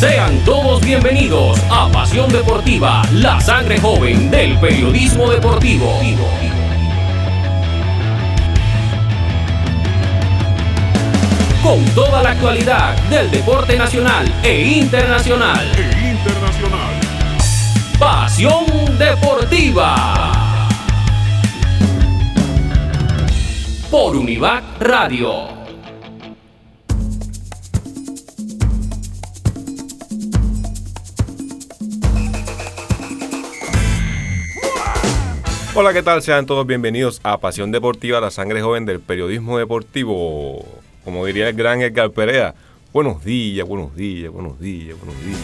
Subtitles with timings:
[0.00, 5.92] Sean todos bienvenidos a Pasión Deportiva, la sangre joven del periodismo deportivo.
[11.62, 15.70] Con toda la actualidad del deporte nacional e internacional.
[15.76, 16.94] E internacional.
[17.98, 20.22] Pasión Deportiva.
[23.90, 25.59] Por Univac Radio.
[35.80, 36.20] Hola, ¿qué tal?
[36.20, 40.62] Sean todos bienvenidos a Pasión Deportiva, la sangre joven del periodismo deportivo.
[41.06, 42.54] Como diría el gran Edgar Perea,
[42.92, 45.38] buenos días, buenos días, buenos días, buenos días.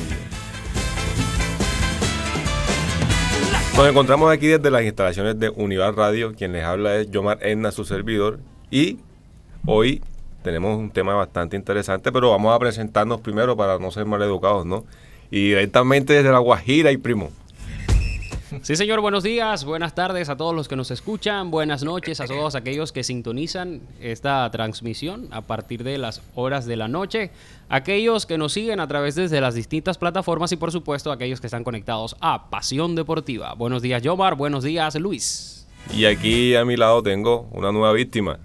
[3.79, 6.35] Nos encontramos aquí desde las instalaciones de Univar Radio.
[6.35, 8.39] Quien les habla es Yomar Edna, su servidor.
[8.71, 8.99] Y
[9.65, 10.03] hoy
[10.43, 14.85] tenemos un tema bastante interesante, pero vamos a presentarnos primero para no ser maleducados, ¿no?
[15.31, 17.31] Y directamente desde La Guajira y Primo.
[18.63, 22.27] Sí, señor, buenos días, buenas tardes a todos los que nos escuchan, buenas noches a
[22.27, 27.33] todos aquellos que sintonizan esta transmisión a partir de las horas de la noche,
[27.69, 31.49] aquellos que nos siguen a través de las distintas plataformas y por supuesto aquellos que
[31.49, 33.55] están conectados a Pasión Deportiva.
[33.55, 35.67] Buenos días, Yomar, buenos días, Luis.
[35.93, 38.39] Y aquí a mi lado tengo una nueva víctima.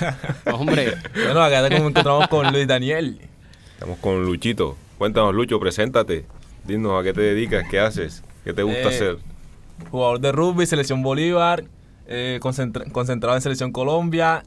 [0.52, 0.94] Hombre.
[1.14, 3.20] bueno, acá nos encontramos con Luis Daniel.
[3.74, 4.76] Estamos con Luchito.
[4.98, 6.26] Cuéntanos, Lucho, preséntate.
[6.64, 9.33] Dinos a qué te dedicas, qué haces, qué te gusta Eh, hacer.
[9.90, 11.64] Jugador de rugby, selección Bolívar,
[12.06, 14.42] eh, concentra- concentrado en selección Colombia.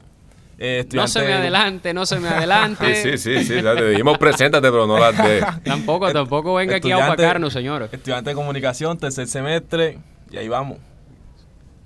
[0.58, 2.94] eh, No se me de- adelante, no se me adelante.
[3.02, 3.62] Sí, sí, sí, sí.
[3.62, 5.44] ya te dijimos preséntate, pero no las de.
[5.64, 7.88] Tampoco, tampoco venga aquí a opacarnos, señor.
[7.92, 9.98] Estudiante de comunicación, tercer semestre.
[10.30, 10.78] Y ahí vamos.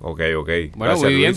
[0.00, 0.48] Ok, ok.
[0.74, 1.36] Bueno, Gracias, muy bien, Luis.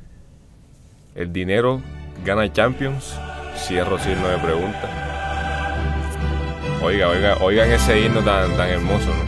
[1.15, 1.81] ¿el dinero
[2.25, 3.15] gana Champions?
[3.55, 4.89] Cierro signo de pregunta.
[6.83, 9.23] Oiga, oiga, oigan ese himno tan, tan hermoso, ¿no?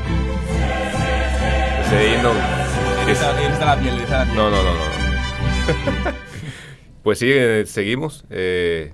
[1.85, 2.31] Ese himno.
[2.31, 4.35] es- Eriza eriza la piel, eriza la piel.
[4.37, 4.73] no, no, no, no.
[4.73, 6.13] no.
[7.03, 8.25] pues sí, eh, seguimos.
[8.29, 8.93] Eh,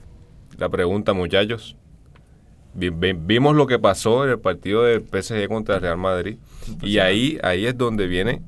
[0.58, 1.78] la pregunta, muchachos.
[2.74, 6.38] Vi- vi- vimos lo que pasó en el partido del PSG contra el Real Madrid.
[6.82, 8.42] Y ahí, ahí es donde viene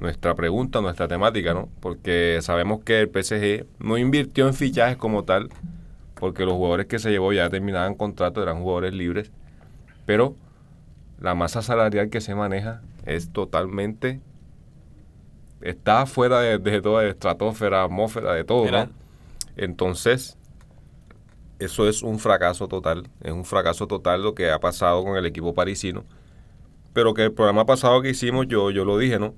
[0.00, 1.68] nuestra pregunta, nuestra temática, ¿no?
[1.80, 5.50] Porque sabemos que el PSG no invirtió en fichajes como tal,
[6.14, 9.30] porque los jugadores que se llevó ya terminaban contrato, eran jugadores libres.
[10.06, 10.34] Pero
[11.20, 14.20] la masa salarial que se maneja es totalmente
[15.60, 18.70] está fuera de, de toda estratosfera, atmósfera, de todo.
[18.70, 18.88] ¿no?
[19.56, 20.38] Entonces,
[21.58, 25.26] eso es un fracaso total, es un fracaso total lo que ha pasado con el
[25.26, 26.04] equipo parisino.
[26.92, 29.34] Pero que el programa pasado que hicimos, yo, yo lo dije, ¿no?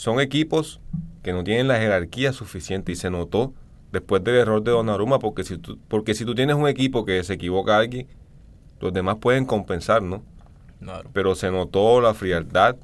[0.00, 0.80] Son equipos
[1.22, 3.52] que no tienen la jerarquía suficiente y se notó
[3.92, 7.22] después del error de Donnarumma, porque si tú, porque si tú tienes un equipo que
[7.22, 8.08] se equivoca alguien,
[8.80, 10.22] los demás pueden compensar, ¿no?
[10.78, 11.10] Claro.
[11.12, 12.76] pero se notó la frialdad.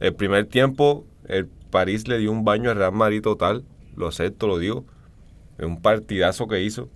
[0.00, 3.62] El primer tiempo, el París le dio un baño al Real Madrid total,
[3.94, 4.84] lo acepto, lo digo.
[5.56, 6.88] Es un partidazo que hizo,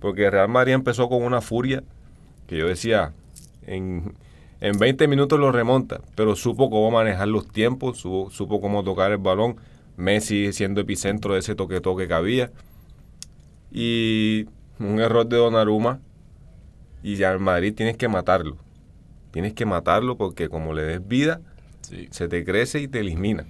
[0.00, 1.84] porque el Real Madrid empezó con una furia
[2.48, 3.12] que yo decía,
[3.68, 4.16] en,
[4.60, 9.10] en 20 minutos lo remonta, pero supo cómo manejar los tiempos, supo, supo cómo tocar
[9.12, 9.56] el balón.
[9.96, 12.50] Messi siendo epicentro de ese toque-toque que había.
[13.70, 14.46] Y
[14.78, 16.00] un error de Donnarumma.
[17.02, 18.56] Y al Madrid tienes que matarlo.
[19.30, 21.40] Tienes que matarlo porque como le des vida,
[21.82, 22.08] Sí.
[22.10, 23.46] se te crece y te elimina.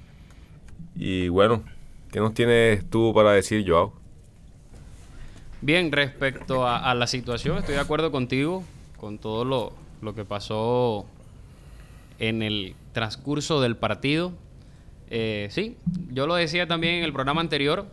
[0.95, 1.63] Y bueno,
[2.11, 3.93] ¿qué nos tienes tú para decir, Joao?
[5.63, 8.65] Bien, respecto a, a la situación, estoy de acuerdo contigo
[8.97, 11.07] con todo lo, lo que pasó
[12.19, 14.33] en el transcurso del partido.
[15.11, 15.77] Eh, sí,
[16.11, 17.87] yo lo decía también en el programa anterior,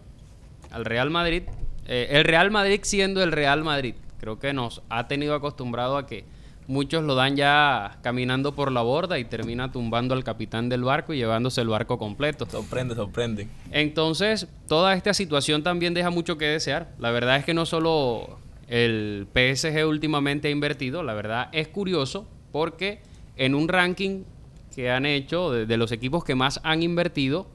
[0.71, 1.43] al Real Madrid,
[1.87, 6.05] eh, el Real Madrid siendo el Real Madrid, creo que nos ha tenido acostumbrado a
[6.05, 6.25] que
[6.67, 11.13] muchos lo dan ya caminando por la borda y termina tumbando al capitán del barco
[11.13, 12.45] y llevándose el barco completo.
[12.45, 13.47] Sorprende, sorprende.
[13.71, 16.89] Entonces, toda esta situación también deja mucho que desear.
[16.99, 18.37] La verdad es que no solo
[18.67, 22.99] el PSG últimamente ha invertido, la verdad es curioso porque
[23.37, 24.23] en un ranking
[24.75, 27.47] que han hecho de, los equipos que más han invertido,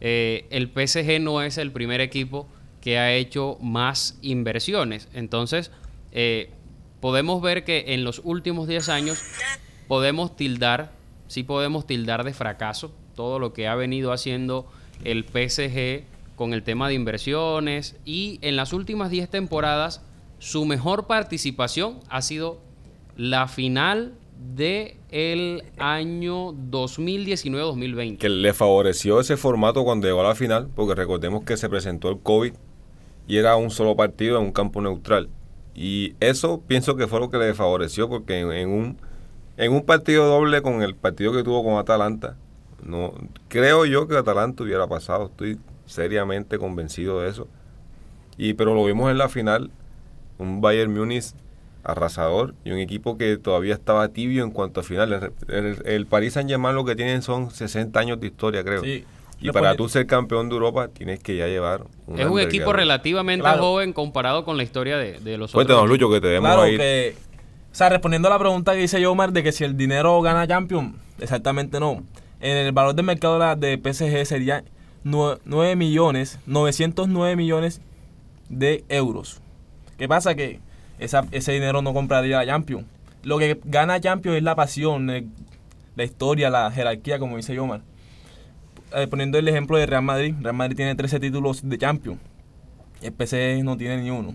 [0.00, 2.48] eh, el PSG no es el primer equipo
[2.80, 5.08] que ha hecho más inversiones.
[5.12, 5.70] Entonces,
[6.12, 6.50] eh,
[7.00, 9.22] podemos ver que en los últimos 10 años
[9.88, 10.92] podemos tildar,
[11.28, 14.66] sí podemos tildar de fracaso todo lo que ha venido haciendo
[15.04, 16.04] el PSG
[16.36, 20.02] con el tema de inversiones y en las últimas 10 temporadas
[20.40, 22.58] su mejor participación ha sido
[23.16, 24.14] la final
[24.56, 28.16] de el año 2019-2020.
[28.16, 32.08] Que le favoreció ese formato cuando llegó a la final, porque recordemos que se presentó
[32.08, 32.54] el COVID
[33.28, 35.28] y era un solo partido en un campo neutral.
[35.74, 38.96] Y eso pienso que fue lo que le favoreció, porque en, un,
[39.58, 42.36] en un partido doble con el partido que tuvo con Atalanta,
[42.82, 43.12] no
[43.48, 47.46] creo yo que Atalanta hubiera pasado, estoy seriamente convencido de eso.
[48.38, 49.70] Y pero lo vimos en la final,
[50.40, 51.26] un Bayern Múnich
[51.84, 55.30] arrasador y un equipo que todavía estaba tibio en cuanto a finales.
[55.48, 58.82] El, el, Paris Saint Germain lo que tienen son 60 años de historia, creo.
[58.82, 59.04] Sí.
[59.42, 61.84] Y para tú ser campeón de Europa tienes que ya llevar
[62.18, 63.62] Es un equipo relativamente Claro.
[63.62, 65.98] joven comparado con la historia de, de los Cuéntanos, otros.
[65.98, 66.76] Lucho, que te demos Claro ahí.
[66.76, 67.14] que,
[67.72, 70.46] o sea, respondiendo a la pregunta que dice Omar de que si el dinero gana
[70.46, 72.02] Champions, exactamente no.
[72.40, 74.62] En el valor de mercado de la- de PSG sería
[75.04, 77.80] 9 millones, 909 millones
[78.50, 79.40] de euros.
[80.00, 80.34] ¿Qué pasa?
[80.34, 80.58] Que
[80.98, 82.86] ese dinero no compraría la Champions.
[83.22, 85.28] Lo que gana Champions es la pasión, el-
[85.94, 87.82] la historia, la jerarquía, como dice Omar.
[88.96, 92.18] Eh, poniendo el ejemplo de Real Madrid, Real Madrid tiene 13 títulos de Champions.
[93.02, 94.34] El PSG no tiene ni uno.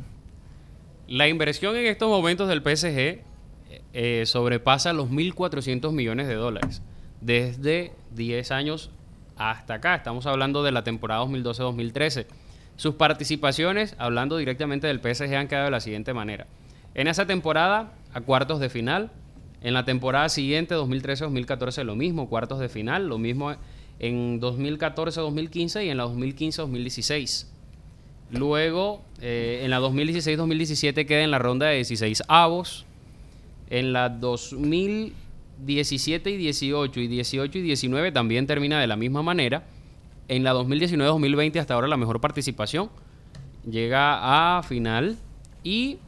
[1.08, 3.22] La inversión en estos momentos del PSG
[3.94, 6.84] eh, sobrepasa los 1.400 millones de dólares.
[7.22, 8.92] Desde 10 años
[9.36, 9.96] hasta acá.
[9.96, 12.28] Estamos hablando de la temporada 2012-2013.
[12.77, 16.45] Sus participaciones, hablando directamente del PSG, han quedado de la siguiente manera.
[16.94, 19.12] En esa temporada, a cuartos de final.
[19.62, 23.07] En la temporada siguiente, 2013-2014, lo mismo, cuartos de final.
[23.07, 23.56] Lo mismo
[24.00, 27.48] en 2014-2015 y en la 2015-2016.
[28.31, 32.86] Luego, eh, en la 2016-2017 queda en la ronda de 16 avos.
[33.69, 39.63] En la 2017 y 18 y 18 y 19 también termina de la misma manera.
[40.27, 42.89] En la 2019-2020 hasta ahora la mejor participación.
[43.69, 45.18] Llega a final.
[45.63, 46.00] Y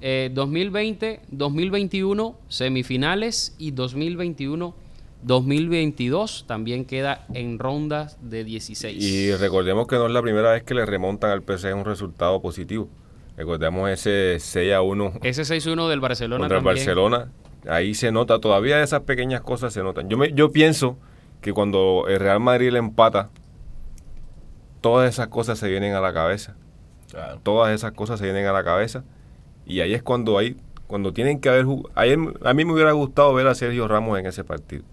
[0.00, 9.02] eh, 2020-2021 semifinales y 2021-2022 también queda en rondas de 16.
[9.02, 12.42] Y recordemos que no es la primera vez que le remontan al PSG un resultado
[12.42, 12.88] positivo.
[13.36, 16.64] Recordemos ese 6 a 1 Ese 6-1 del Barcelona contra el.
[16.64, 17.30] Barcelona.
[17.68, 20.08] Ahí se nota, todavía esas pequeñas cosas se notan.
[20.08, 20.96] Yo, me, yo pienso
[21.40, 23.30] que cuando el Real Madrid le empata,
[24.86, 26.54] todas esas cosas se vienen a la cabeza.
[27.10, 27.40] Claro.
[27.42, 29.02] Todas esas cosas se vienen a la cabeza.
[29.66, 30.56] Y ahí es cuando hay,
[30.86, 31.66] cuando tienen que haber
[31.96, 34.84] ayer A mí me hubiera gustado ver a Sergio Ramos en ese partido.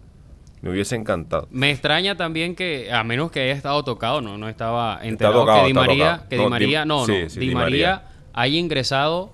[0.62, 1.48] Me hubiese encantado.
[1.52, 5.62] Me extraña también que, a menos que haya estado tocado, no, no estaba enterado tocado,
[5.62, 6.30] que Di María, tocado.
[6.30, 8.04] que No, Di María, no, sí, no, sí, Di, Di María, María.
[8.34, 9.32] haya ingresado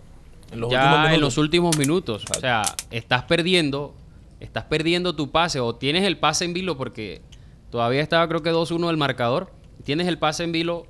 [0.51, 1.21] En los ya últimos en minutos.
[1.21, 2.25] los últimos minutos.
[2.31, 3.93] O sea, estás perdiendo,
[4.39, 7.21] estás perdiendo tu pase o tienes el pase en vilo porque
[7.69, 9.51] todavía estaba creo que 2-1 el marcador,
[9.83, 10.85] tienes el pase en vilo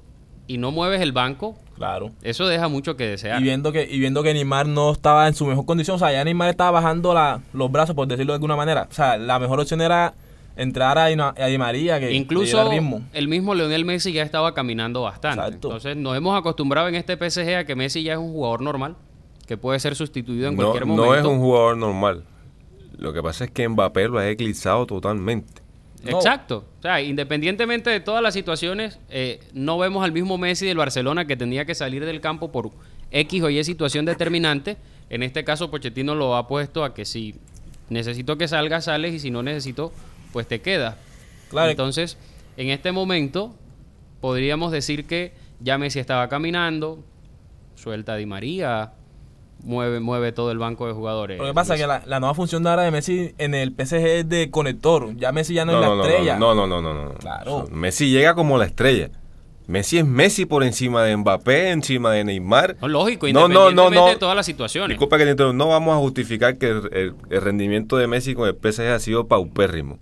[0.47, 2.11] y no mueves el banco, Claro.
[2.23, 3.39] eso deja mucho que desear.
[3.39, 6.11] Y viendo que y viendo que Neymar no estaba en su mejor condición, o sea,
[6.11, 8.87] ya Neymar estaba bajando la- los brazos, por decirlo de alguna manera.
[8.89, 10.13] O sea, la mejor opción era
[10.57, 13.01] entrar a, a Di María, que Incluso ritmo.
[13.13, 15.39] el mismo Leonel Messi ya estaba caminando bastante.
[15.41, 15.67] Exacto.
[15.69, 18.95] Entonces nos hemos acostumbrado en este PSG a que Messi ya es un jugador normal,
[19.47, 21.15] que puede ser sustituido en No, cualquier no momento.
[21.19, 22.23] es un jugador normal.
[22.97, 25.61] Lo que pasa es que Mbappé lo ha eclipsado totalmente.
[26.03, 26.17] No.
[26.17, 26.65] Exacto.
[26.79, 31.25] O sea, independientemente de todas las situaciones, eh, no vemos al mismo Messi del Barcelona
[31.25, 32.71] que tenía que salir del campo por
[33.11, 34.77] X o Y situación determinante.
[35.09, 37.35] En este caso, Pochettino lo ha puesto a que si
[37.89, 39.91] necesito que salgas, sales y si no necesito,
[40.31, 40.95] pues te quedas.
[41.49, 41.71] Claro.
[41.71, 42.17] Entonces,
[42.55, 43.55] en este momento,
[44.21, 47.03] podríamos decir que ya Messi estaba caminando,
[47.75, 48.93] suelta a Di María,
[49.63, 51.37] mueve, mueve todo el banco de jugadores.
[51.37, 53.71] Lo que pasa es que la, la nueva función de ahora de Messi en el
[53.71, 55.15] PSG es de conector.
[55.17, 56.37] Ya Messi ya no, No, es la no, estrella.
[56.39, 57.13] no, no, no, no, no.
[57.15, 57.65] Claro.
[57.71, 59.09] Messi llega como la estrella.
[59.67, 62.77] Messi es Messi por encima de Mbappé, encima de Neymar.
[62.81, 64.11] No, lógico, No, no, independientemente no, no.
[64.11, 64.89] de todas las situaciones.
[64.89, 68.33] Disculpa que te interrumpa, no vamos a justificar que el, el- el rendimiento de Messi
[68.33, 69.99] con el PSG ha sido paupérrimo.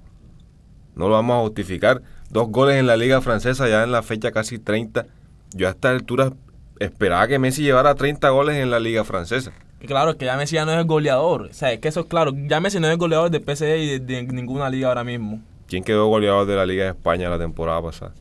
[0.96, 2.02] No lo vamos a justificar.
[2.30, 5.06] Dos goles en la liga francesa ya en la fecha casi 30.
[5.54, 6.32] Yo a esta altura
[6.80, 9.52] esperaba que Messi llevara 30 goles en la liga francesa.
[9.80, 11.44] Y claro, es que ya Messi ya no es el goleador.
[11.44, 12.32] O sea, es que eso es claro.
[12.36, 15.42] Ya Messi no es el goleador del PSG y de, de ninguna liga ahora mismo.
[15.68, 18.14] ¿Quién quedó goleador de la liga de España la temporada pasada?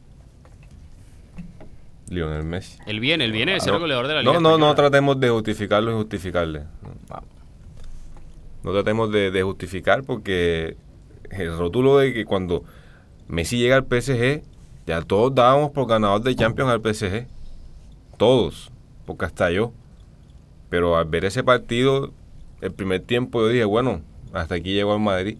[2.09, 2.79] Lionel Messi.
[2.87, 5.19] Él viene, él viene de ser No, goleador de la Liga No, no, no tratemos
[5.19, 6.63] de justificarlo y justificarle.
[7.09, 7.29] Vamos.
[8.63, 10.77] No tratemos de, de justificar porque
[11.31, 12.65] el rótulo de que cuando
[13.29, 14.43] Messi llega al PSG,
[14.87, 17.27] ya todos dábamos por ganador de Champions al PSG.
[18.16, 18.70] Todos,
[19.04, 19.73] porque hasta yo.
[20.68, 22.12] Pero al ver ese partido,
[22.61, 25.38] el primer tiempo yo dije, bueno, hasta aquí llegó el Madrid.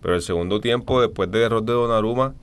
[0.00, 2.34] Pero el segundo tiempo, después de derrota de Donnarumma,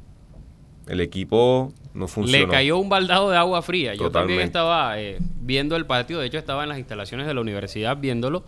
[0.87, 2.45] el equipo no funcionó.
[2.45, 3.93] Le cayó un baldado de agua fría.
[3.93, 7.41] Yo también estaba eh, viendo el partido, de hecho estaba en las instalaciones de la
[7.41, 8.43] universidad viéndolo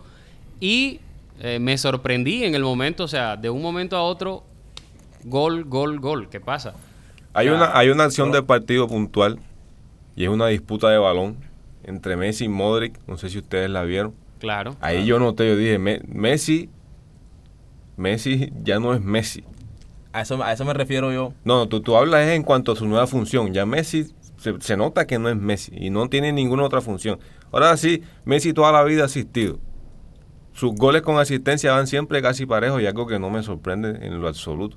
[0.60, 1.00] y
[1.40, 4.44] eh, me sorprendí en el momento, o sea, de un momento a otro,
[5.24, 6.28] gol, gol, gol.
[6.28, 6.74] ¿Qué pasa?
[7.32, 9.38] Hay una, hay una acción del partido puntual
[10.16, 11.36] y es una disputa de balón
[11.84, 12.98] entre Messi y Modric.
[13.06, 14.14] No sé si ustedes la vieron.
[14.38, 14.76] Claro.
[14.80, 16.68] Ahí yo noté, yo dije, "Me- Messi,
[17.96, 19.44] Messi ya no es Messi.
[20.12, 21.32] A eso, a eso me refiero yo.
[21.44, 23.52] No, no, tú, tú hablas es en cuanto a su nueva función.
[23.52, 24.06] Ya Messi
[24.36, 27.18] se, se nota que no es Messi y no tiene ninguna otra función.
[27.52, 29.58] Ahora sí, Messi toda la vida ha asistido.
[30.52, 34.20] Sus goles con asistencia van siempre casi parejos y algo que no me sorprende en
[34.20, 34.76] lo absoluto.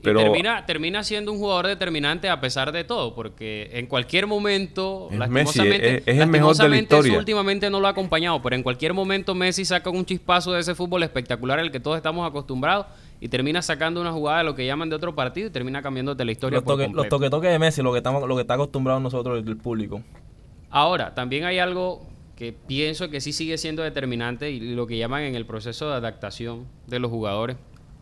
[0.00, 5.08] Y termina, termina siendo un jugador determinante a pesar de todo, porque en cualquier momento,
[5.10, 7.18] Es lastimosamente, Messi, es- es el mejor de la eso historia.
[7.18, 10.74] últimamente no lo ha acompañado, pero en cualquier momento Messi saca un chispazo de ese
[10.76, 12.86] fútbol espectacular al que todos estamos acostumbrados
[13.20, 16.24] y termina sacando una jugada de lo que llaman de otro partido y termina cambiándote
[16.24, 17.16] la historia Los por toques los completo.
[17.16, 20.02] toque toque de Messi, lo que estamos lo que está acostumbrado nosotros el, el público.
[20.70, 25.22] Ahora, también hay algo que pienso que sí sigue siendo determinante y lo que llaman
[25.22, 27.56] en el proceso de adaptación de los jugadores,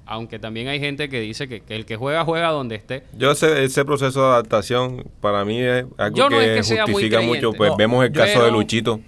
[0.07, 3.03] aunque también hay gente que dice que, que el que juega juega donde esté.
[3.19, 7.21] yo sé, ese proceso de adaptación para mí es algo Yo no que, es justifica
[7.21, 7.53] mucho.
[7.53, 9.01] Pues No, vemos el caso de Luchito.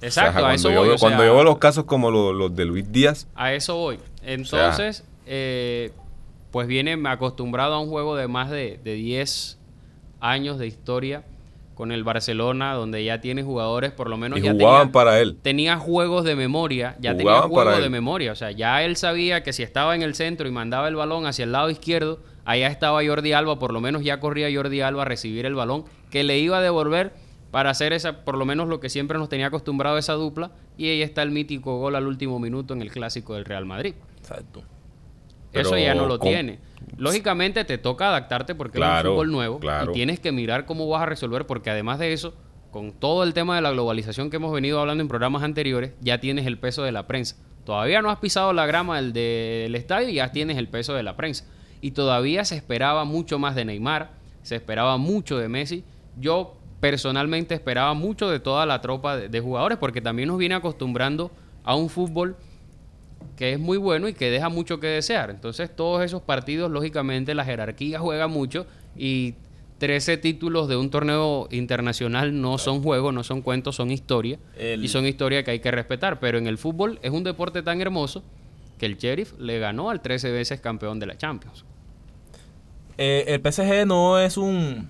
[0.00, 0.86] Exacto, O sea, a eso cuando yo, voy.
[0.88, 3.52] veo- o sea, cuando yo veo los casos como los, los de Luis Díaz, A
[3.52, 3.98] eso voy.
[4.22, 5.92] Entonces, eh,
[6.50, 9.58] pues viene acostumbrado a un juego de más de, de 10
[10.20, 11.24] años de historia
[11.74, 15.20] con el Barcelona, donde ya tiene jugadores, por lo menos y ya jugaban tenía, para
[15.20, 15.36] él.
[15.42, 18.32] tenía juegos de memoria, ya tenía Jugaban juegos de memoria.
[18.32, 21.26] O sea, ya él sabía que si estaba en el centro y mandaba el balón
[21.26, 25.02] hacia el lado izquierdo, allá estaba Jordi Alba, por lo menos ya corría Jordi Alba
[25.02, 27.12] a recibir el balón, que le iba a devolver
[27.50, 30.88] para hacer esa, por lo menos lo que siempre nos tenía acostumbrado esa dupla, y
[30.88, 33.94] ahí está el mítico gol al último minuto en el clásico del Real Madrid.
[34.18, 34.62] Exacto.
[35.60, 36.58] Eso ya no lo con- tiene.
[36.96, 39.90] Lógicamente te toca adaptarte porque es un fútbol nuevo claro.
[39.90, 42.34] y tienes que mirar cómo vas a resolver porque además de eso,
[42.70, 46.18] con todo el tema de la globalización que hemos venido hablando en programas anteriores, ya
[46.20, 47.36] tienes el peso de la prensa.
[47.64, 51.02] Todavía no has pisado la grama del, del estadio y ya tienes el peso de
[51.02, 51.46] la prensa.
[51.80, 55.84] Y todavía se esperaba mucho más de Neymar, se esperaba mucho de Messi.
[56.18, 60.54] Yo personalmente esperaba mucho de toda la tropa de, de jugadores porque también nos viene
[60.54, 61.30] acostumbrando
[61.64, 62.36] a un fútbol
[63.36, 65.30] que es muy bueno y que deja mucho que desear.
[65.30, 68.66] Entonces, todos esos partidos, lógicamente, la jerarquía juega mucho
[68.96, 69.34] y
[69.78, 74.38] 13 títulos de un torneo internacional no son juegos, no son cuentos, son historia.
[74.56, 76.20] El- Y son historia que hay que respetar.
[76.20, 78.22] Pero en el fútbol es un deporte tan hermoso
[78.78, 81.64] que el Sheriff le ganó al 13 veces campeón de la Champions.
[82.98, 84.88] Eh, el PSG no es un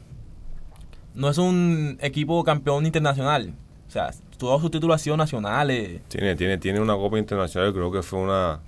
[1.14, 3.54] no es un equipo campeón internacional.
[3.88, 6.00] O sea, todos sus títulos han sido nacionales.
[6.08, 8.60] Tiene, tiene, tiene una Copa Internacional, creo que fue una...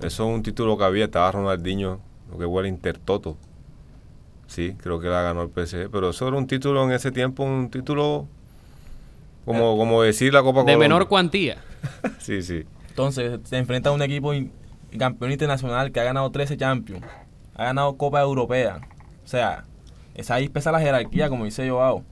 [0.00, 1.98] Eso es un título que había, estaba Ronaldinho,
[2.30, 3.36] lo que fue el Intertoto.
[4.46, 7.42] Sí, creo que la ganó el PSG, pero eso era un título en ese tiempo,
[7.42, 8.26] un título
[9.44, 10.88] como, como decir la Copa De Colombia.
[10.88, 11.58] menor cuantía.
[12.18, 12.64] Sí, sí.
[12.88, 14.50] Entonces, se enfrenta a un equipo in-
[14.98, 17.04] campeón internacional que ha ganado 13 Champions.
[17.54, 18.80] Ha ganado Copa Europea.
[19.24, 19.64] O sea,
[20.14, 22.04] esa ahí pesa la jerarquía, como dice Joao.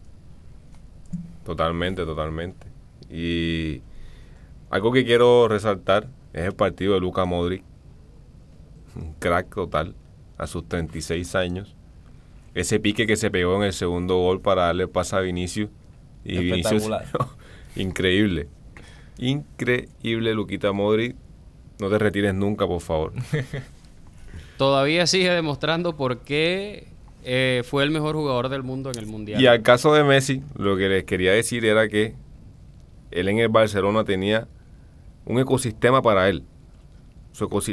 [1.47, 2.67] Totalmente, totalmente.
[3.09, 3.81] Y
[4.69, 7.63] algo que quiero resaltar es el partido de Luka Modric.
[8.97, 9.95] Un crack total
[10.39, 11.77] a sus 36 años.
[12.53, 15.71] Ese pique que se pegó en el segundo gol para darle pase a Vinicius.
[16.25, 16.91] Y Vinicius,
[17.77, 18.49] increíble.
[19.19, 21.15] Increíble, Luquita Modric.
[21.79, 23.13] No te retires nunca, por favor.
[24.59, 26.89] Todavía sigue demostrando por qué
[27.29, 29.41] eh, fue el mejor jugador del mundo en el Mundial.
[29.41, 32.15] Y al caso de Messi, lo que les quería decir era que
[33.11, 34.47] él en el Barcelona tenía
[35.25, 36.45] un ecosistema para él.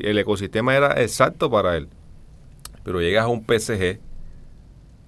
[0.02, 1.88] El ecosistema era exacto para él.
[2.84, 4.00] Pero llegas a un PSG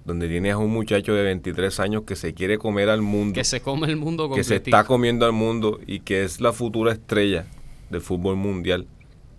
[0.04, 3.42] donde tienes a un muchacho de 23 años que se quiere comer al mundo, que
[3.42, 6.92] se come el mundo que se está comiendo al mundo y que es la futura
[6.92, 7.46] estrella
[7.90, 8.86] del fútbol mundial.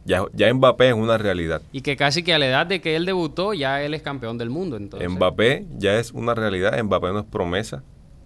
[0.07, 1.61] Ya, ya Mbappé es una realidad.
[1.73, 4.37] Y que casi que a la edad de que él debutó, ya él es campeón
[4.37, 4.77] del mundo.
[4.77, 7.83] Entonces, Mbappé ya es una realidad, Mbappé no es promesa,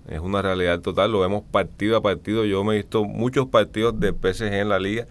[0.07, 3.99] es una realidad total, lo vemos partido a partido, yo me he visto muchos partidos
[3.99, 5.07] de PSG en la liga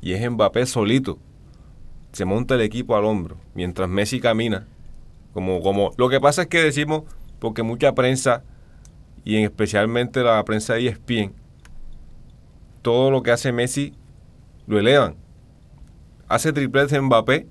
[0.00, 1.18] y es Mbappé solito,
[2.12, 4.64] se monta el equipo al hombro, mientras Messi camina,
[5.32, 7.02] como, como, lo que pasa es que decimos,
[7.40, 8.44] porque mucha prensa,
[9.24, 11.32] y en especialmente la prensa de ESPN,
[12.82, 13.92] todo lo que hace Messi
[14.68, 15.16] lo elevan,
[16.28, 17.46] hace triplete Mbappé,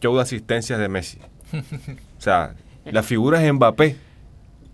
[0.00, 1.18] show de asistencias de Messi.
[2.18, 2.54] O sea,
[2.84, 3.96] la figura es Mbappé.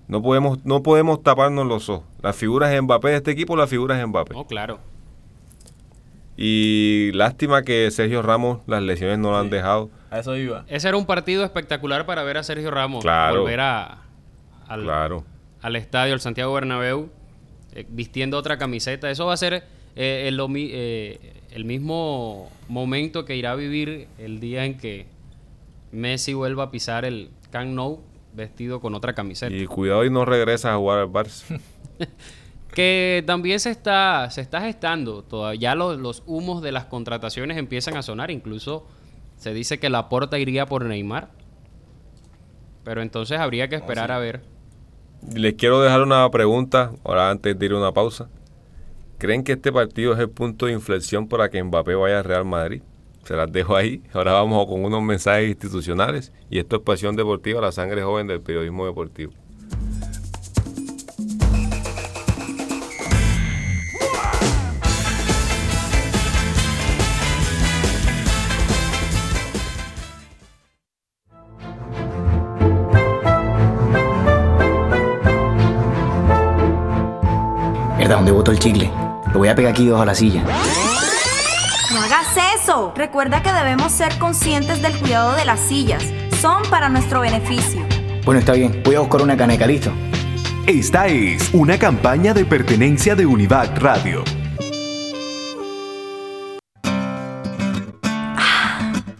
[0.08, 2.04] No podemos, no podemos taparnos los ojos.
[2.22, 4.34] Las figuras de Mbappé de este equipo, las figuras de Mbappé.
[4.34, 4.80] No, claro.
[6.36, 9.90] Y lástima que Sergio Ramos las lesiones no lo han dejado.
[10.10, 10.64] A eso iba.
[10.68, 13.40] Ese era un partido espectacular para ver a Sergio Ramos Claro.
[13.42, 13.98] volver a,
[14.68, 15.24] al, Claro.
[15.62, 17.08] al estadio, al Santiago Bernabéu,
[17.72, 19.10] eh, vistiendo otra camiseta.
[19.10, 19.64] Eso va a ser
[19.96, 21.18] eh, el, lo mi- eh,
[21.50, 25.06] el mismo momento que irá a vivir el día en que
[25.92, 28.00] Messi vuelva a pisar el Camp Nou
[28.34, 29.54] vestido con otra camiseta.
[29.54, 31.58] Y cuidado y no regresas a jugar al Barça.
[32.74, 35.22] Que también se está, se está gestando.
[35.22, 38.30] Todavía los, los humos de las contrataciones empiezan a sonar.
[38.30, 38.86] Incluso
[39.38, 41.30] se dice que la porta iría por Neymar.
[42.84, 44.42] Pero entonces habría que esperar a ver.
[45.34, 48.28] Les quiero dejar una pregunta, ahora antes de ir a una pausa.
[49.18, 52.44] ¿Creen que este partido es el punto de inflexión para que Mbappé vaya al Real
[52.44, 52.82] Madrid?
[53.24, 54.02] Se las dejo ahí.
[54.12, 56.32] Ahora vamos con unos mensajes institucionales.
[56.50, 59.32] Y esto es Pasión Deportiva, la sangre joven del periodismo deportivo.
[77.96, 79.05] Mierda, ¿dónde botó el chicle?
[79.36, 80.44] Lo voy a pegar aquí debajo de la silla.
[81.92, 82.26] No hagas
[82.58, 82.94] eso.
[82.96, 86.02] Recuerda que debemos ser conscientes del cuidado de las sillas.
[86.40, 87.84] Son para nuestro beneficio.
[88.24, 88.80] Bueno, está bien.
[88.82, 89.92] Voy a buscar una caneca, ¿listo?
[90.66, 94.24] Esta es una campaña de pertenencia de Univac Radio.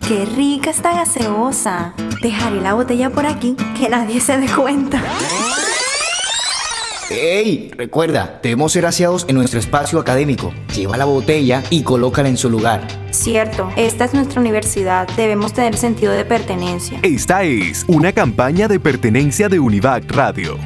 [0.08, 1.92] Qué rica esta gaseosa.
[2.22, 4.98] Dejaré la botella por aquí, que nadie se dé cuenta.
[7.10, 7.70] ¡Ey!
[7.76, 10.52] Recuerda, debemos ser aseados en nuestro espacio académico.
[10.74, 12.86] Lleva la botella y colócala en su lugar.
[13.12, 15.06] Cierto, esta es nuestra universidad.
[15.16, 16.98] Debemos tener sentido de pertenencia.
[17.02, 20.58] Esta es una campaña de pertenencia de Univac Radio.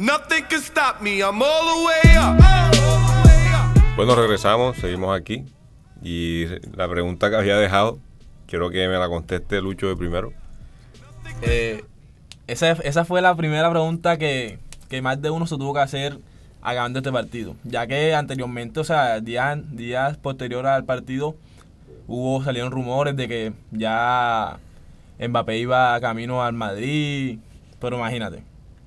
[0.00, 1.20] Nothing can stop me.
[1.20, 2.55] I'm all the way up.
[3.96, 5.46] Bueno, regresamos, seguimos aquí.
[6.02, 6.44] Y
[6.76, 7.98] la pregunta que había dejado,
[8.46, 10.34] quiero que me la conteste Lucho de primero.
[11.40, 11.82] Eh,
[12.46, 14.58] esa, esa fue la primera pregunta que,
[14.90, 16.18] que más de uno se tuvo que hacer
[16.60, 17.56] acabando este partido.
[17.64, 21.34] Ya que anteriormente, o sea, días, días posteriores al partido,
[22.06, 24.58] hubo, salieron rumores de que ya
[25.18, 27.38] Mbappé iba camino al Madrid.
[27.80, 28.42] Pero imagínate.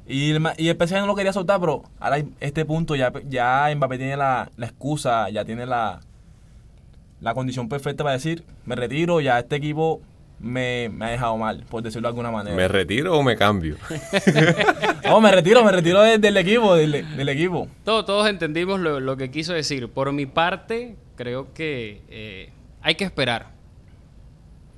[0.09, 2.95] Y el, ma- y el PSG no lo quería soltar, pero ahora en este punto
[2.95, 5.99] ya, ya Mbappé tiene la, la excusa, ya tiene la,
[7.21, 10.01] la condición perfecta para decir, me retiro, ya este equipo
[10.39, 12.55] me, me ha dejado mal, por decirlo de alguna manera.
[12.55, 13.75] ¿Me retiro o me cambio?
[15.05, 17.67] No, me retiro, me retiro de- del equipo, del, del equipo.
[17.83, 19.89] Todo- todos entendimos lo, lo que quiso decir.
[19.89, 22.49] Por mi parte, creo que eh,
[22.81, 23.47] hay que esperar.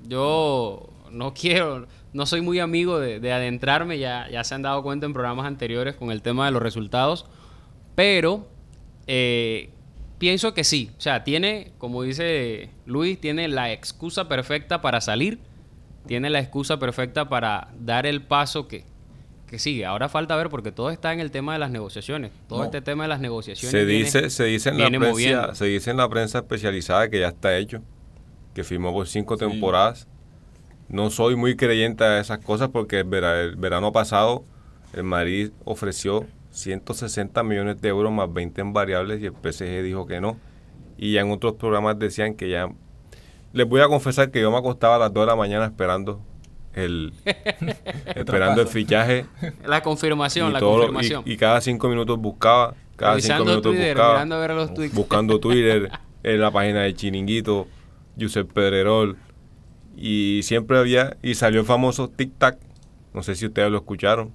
[0.07, 4.83] Yo no quiero, no soy muy amigo de, de adentrarme, ya, ya se han dado
[4.83, 7.25] cuenta en programas anteriores con el tema de los resultados,
[7.95, 8.47] pero
[9.07, 9.69] eh,
[10.17, 10.91] pienso que sí.
[10.97, 15.39] O sea, tiene, como dice Luis, tiene la excusa perfecta para salir,
[16.07, 18.83] tiene la excusa perfecta para dar el paso que,
[19.47, 19.85] que sigue.
[19.85, 22.31] Ahora falta ver porque todo está en el tema de las negociaciones.
[22.47, 22.65] Todo No.
[22.65, 23.71] este tema de las negociaciones.
[23.71, 25.55] Se viene- dice, se dice en la prensa, moviendo.
[25.55, 27.81] se dice en la prensa especializada que ya está hecho,
[28.53, 30.07] que firmó por cinco temporadas.
[30.91, 34.43] No soy muy creyente a esas cosas porque el, vera- el verano pasado
[34.93, 40.05] el Madrid ofreció 160 millones de euros más 20 en variables y el PSG dijo
[40.05, 40.37] que no.
[40.97, 42.67] Y ya en otros programas decían que ya...
[43.53, 46.21] Les voy a confesar que yo me acostaba a las 2 de la mañana esperando
[46.73, 47.13] el,
[48.15, 49.25] esperando el fichaje
[49.65, 51.23] La confirmación, y la todo lo- y- confirmación.
[51.25, 54.73] y, cada cinco minutos buscaba, cada cinco Revisando minutos Twitter, buscaba, mirando a ver los
[54.73, 54.93] tweets.
[54.95, 55.89] buscando Twitter,
[56.23, 57.67] en la página de Chiringuito,
[58.15, 59.17] Yusef Pedrerol,
[59.95, 62.57] y siempre había, y salió el famoso Tic Tac,
[63.13, 64.31] no sé si ustedes lo escucharon,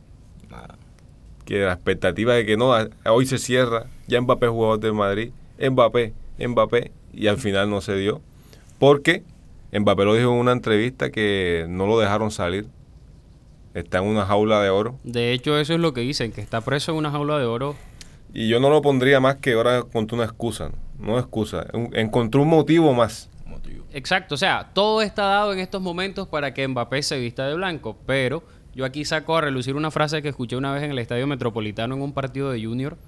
[1.45, 2.75] que la expectativa de que no,
[3.09, 7.97] hoy se cierra, ya Mbappé jugador del Madrid, Mbappé, Mbappé, y al final no se
[7.97, 8.21] dio,
[8.79, 9.23] porque
[9.73, 12.67] Mbappé lo dijo en una entrevista que no lo dejaron salir,
[13.75, 16.61] está en una jaula de oro, De hecho, eso es lo que dicen, que está
[16.63, 17.77] preso en una jaula de oro.
[18.35, 20.71] Y yo no lo pondría más que ahora encontré una excusa.
[20.99, 21.67] No excusa.
[21.73, 23.31] un- encontré un motivo más.
[23.93, 27.55] Exacto, o sea, todo está dado en estos momentos para que Mbappé se vista de
[27.55, 28.43] blanco, pero
[28.75, 31.95] yo aquí saco a relucir una frase que escuché una vez en el Estadio Metropolitano
[31.95, 32.99] en un partido de Junior.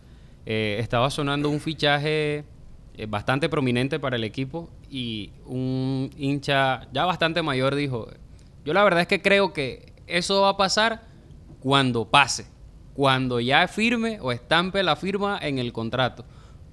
[0.47, 2.44] Eh, estaba sonando un fichaje
[2.94, 8.09] eh, bastante prominente para el equipo y un hincha ya bastante mayor dijo,
[8.64, 11.03] yo la verdad es que creo que eso va a pasar
[11.61, 12.47] cuando pase,
[12.94, 16.25] cuando ya firme o estampe la firma en el contrato.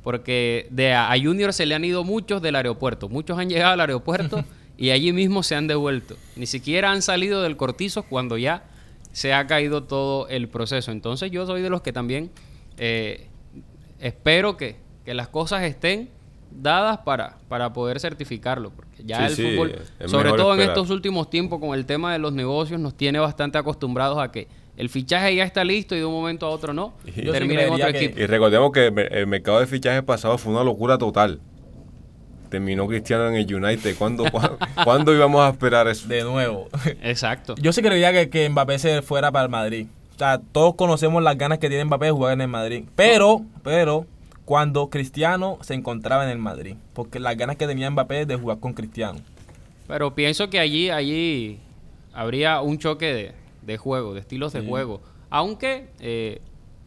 [0.05, 3.73] Porque de a, a Junior se le han ido muchos del aeropuerto, muchos han llegado
[3.73, 4.45] al aeropuerto
[4.77, 6.15] y allí mismo se han devuelto.
[6.35, 8.65] Ni siquiera han salido del cortizo cuando ya
[9.13, 10.91] se ha caído todo el proceso.
[10.91, 12.29] Entonces yo soy de los que también
[12.77, 13.29] eh,
[13.99, 16.11] espero que, que las cosas estén
[16.51, 18.69] dadas para, para poder certificarlo.
[18.69, 22.13] Porque ya Sí, el sí, fútbol, sobre todo en estos últimos tiempos con el tema
[22.13, 25.99] de los negocios, nos tiene bastante acostumbrados a que el fichaje ya está listo y
[25.99, 26.93] de un momento a otro no.
[27.05, 28.19] Yo sí termina en otro que- equipo.
[28.19, 31.39] Y recordemos que el, mer- el mercado de fichajes pasado fue una locura total.
[32.49, 33.95] Terminó Cristiano en el United.
[33.97, 36.07] ¿Cuándo, cuándo, cuándo íbamos a esperar eso?
[36.07, 36.67] De nuevo.
[37.01, 37.55] Exacto.
[37.57, 39.87] Yo sí creía que, que Mbappé se fuera para el Madrid.
[40.15, 42.83] O sea, todos conocemos las ganas que tiene Mbappé de jugar en el Madrid.
[42.95, 44.05] Pero, pero,
[44.45, 46.75] cuando Cristiano se encontraba en el Madrid.
[46.93, 49.19] Porque las ganas que tenía Mbappé de jugar con Cristiano.
[49.87, 51.59] Pero pienso que allí, allí
[52.13, 53.31] habría un choque de,
[53.65, 55.01] de juego, de estilos de juego.
[55.29, 56.41] Aunque eh,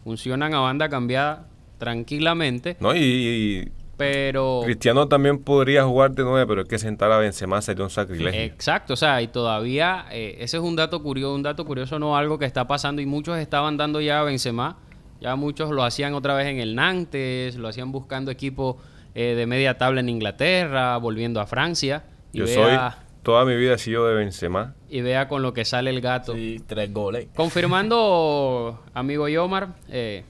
[0.04, 2.94] funcionan a banda cambiada tranquilamente, ¿No?
[2.94, 4.60] Y, y pero...
[4.64, 8.40] Cristiano también podría jugar de nueve, pero es que sentar a Benzema sería un sacrilegio.
[8.40, 12.16] Exacto, o sea, y todavía eh, ese es un dato curioso, un dato curioso no
[12.16, 14.76] algo que está pasando y muchos estaban dando ya a Benzema,
[15.20, 18.78] ya muchos lo hacían otra vez en el Nantes, lo hacían buscando equipo
[19.16, 23.56] eh, de media tabla en Inglaterra, volviendo a Francia y Yo vea, soy, toda mi
[23.56, 24.74] vida he sido de Benzema.
[24.90, 26.34] y vea con lo que sale el gato.
[26.34, 27.28] Sí, tres goles.
[27.36, 30.24] Confirmando, amigo Yomar, eh,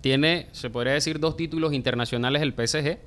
[0.00, 2.98] tiene, se podría decir, dos títulos internacionales el PSG.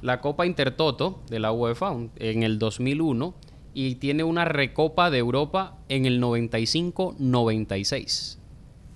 [0.00, 3.34] La Copa Intertoto de la UEFA un- en el 2001
[3.74, 8.38] y tiene una Recopa de Europa en el 95-96.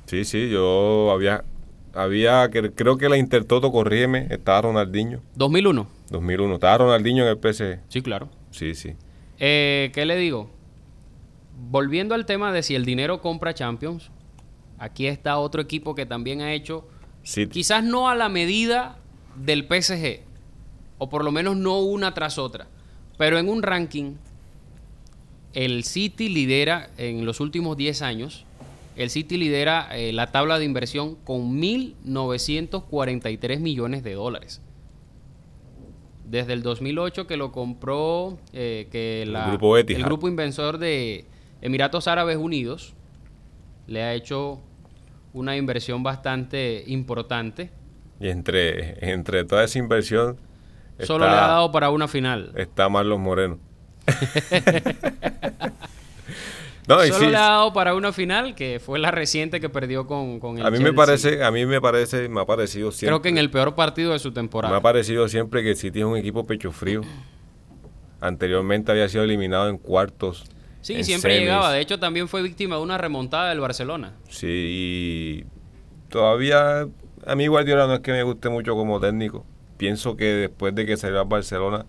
[0.07, 1.45] Sí, sí, yo había,
[1.95, 7.39] había, que- creo que la Intertoto, corrígeme, estaba Ronaldinho, 2001, 2001, estaba Ronaldinho en el
[7.39, 7.81] PSG.
[7.89, 8.29] sí, claro.
[8.51, 8.95] Sí, sí.
[9.39, 10.51] Eh, ¿Qué le digo?
[11.71, 14.11] Volviendo al tema de si el dinero compra Champions,
[14.79, 16.87] aquí está otro equipo que también ha hecho
[17.27, 18.99] Sí, Quizás no a la medida
[19.35, 20.21] del PSG,
[20.99, 22.69] o por lo menos no una tras otra,
[23.19, 24.13] pero en un ranking,
[25.53, 28.45] el City lidera en los últimos 10 años,
[28.95, 34.61] el City lidera eh, la tabla de inversión con 1.943 millones de dólares.
[36.27, 40.01] Desde el 2008 que lo compró eh, que El la- grupo Etihad.
[40.01, 41.25] el grupo inversor de
[41.63, 42.95] Emiratos Árabes Unidos
[43.87, 44.61] le ha hecho
[45.33, 47.71] una inversión bastante importante.
[48.21, 50.37] y entre, entre toda esa inversión
[51.01, 52.53] Solo le ha dado para una final.
[52.57, 53.59] está Marlos Moreno.
[56.89, 59.69] no, y Solo sí, le ha dado para una final, que fue la reciente que
[59.69, 62.93] perdió con, con el a mí me parece, a mí me parece, me ha parecido
[62.93, 63.09] siempre.
[63.09, 64.77] Creo que en el peor partido de su Me temporada.
[64.77, 67.03] ha parecido siempre que el City es un equipo pecho frío.
[68.21, 70.45] Anteriormente había sido eliminado en cuartos.
[70.81, 71.49] Sí, en siempre semis.
[71.49, 71.73] llegaba.
[71.73, 74.15] De hecho, también fue víctima de una remontada del Barcelona.
[74.29, 75.45] Sí, y
[76.09, 76.87] todavía
[77.27, 79.45] a mí Guardiola no es que me guste mucho como técnico.
[79.77, 81.85] Pienso que después de que salió a Barcelona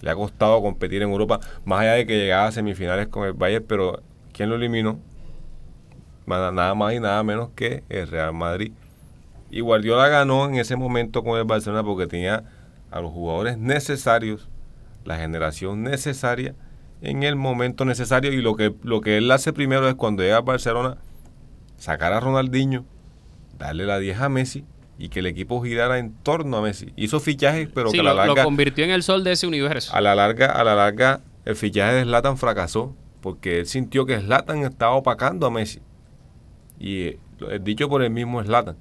[0.00, 3.34] le ha costado competir en Europa, más allá de que llegaba a semifinales con el
[3.34, 4.98] Bayern, pero ¿quién lo eliminó?
[6.26, 8.72] Nada más y nada menos que el Real Madrid.
[9.50, 12.44] Y Guardiola ganó en ese momento con el Barcelona porque tenía
[12.90, 14.48] a los jugadores necesarios,
[15.04, 16.54] la generación necesaria
[17.02, 20.36] en el momento necesario y lo que, lo que él hace primero es cuando llega
[20.36, 20.98] a Barcelona
[21.76, 22.84] sacar a Ronaldinho,
[23.58, 24.64] darle la 10 a Messi
[24.98, 26.92] y que el equipo girara en torno a Messi.
[26.94, 29.32] Hizo fichajes, pero sí, que a la lo, lo larga, convirtió en el sol de
[29.32, 29.92] ese universo.
[29.92, 34.20] a la larga, a la larga, el fichaje de Zlatan fracasó porque él sintió que
[34.20, 35.80] Zlatan estaba opacando a Messi.
[36.78, 37.18] Y eh,
[37.62, 38.76] dicho por el mismo Zlatan.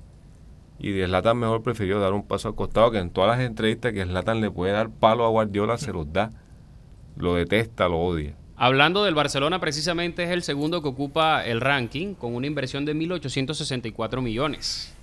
[0.79, 3.93] Y de Zlatan mejor prefirió dar un paso al costado que en todas las entrevistas
[3.93, 6.31] que Zlatan le puede dar palo a Guardiola se los da.
[7.15, 8.35] Lo detesta, lo odia.
[8.57, 12.95] Hablando del Barcelona, precisamente es el segundo que ocupa el ranking con una inversión de
[12.95, 14.93] 1.864 millones.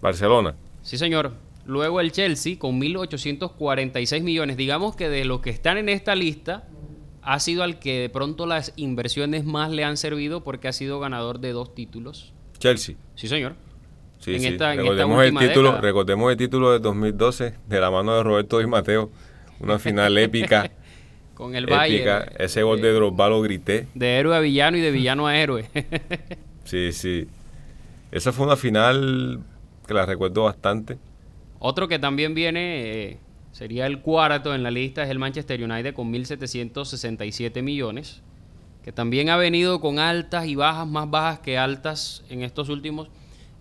[0.00, 0.54] Barcelona.
[0.82, 1.32] Sí, señor.
[1.66, 4.56] Luego el Chelsea con 1.846 millones.
[4.56, 6.64] Digamos que de los que están en esta lista,
[7.22, 11.00] ha sido al que de pronto las inversiones más le han servido porque ha sido
[11.00, 12.32] ganador de dos títulos.
[12.58, 12.96] Chelsea.
[13.14, 13.54] Sí, señor.
[14.18, 14.46] Sí, En sí.
[14.48, 15.80] esta- en esta recordemos, el título, década.
[15.80, 19.10] recordemos el título de 2012 de la mano de Roberto Di Mateo.
[19.60, 20.70] Una final épica.
[21.34, 21.76] Con el épica.
[21.78, 22.32] Bayern.
[22.38, 23.86] Ese gol de Drogba lo grité.
[23.94, 25.64] De héroe a villano y de villano a héroe.
[26.64, 27.26] Sí, sí.
[28.12, 29.40] Esa fue una final
[29.88, 30.98] que la recuerdo bastante.
[31.58, 33.18] Otro que también viene, eh,
[33.52, 38.22] sería el cuarto en la lista, es el Manchester United con 1.767 millones,
[38.82, 43.08] que también ha venido con altas y bajas, más bajas que altas en estos últimos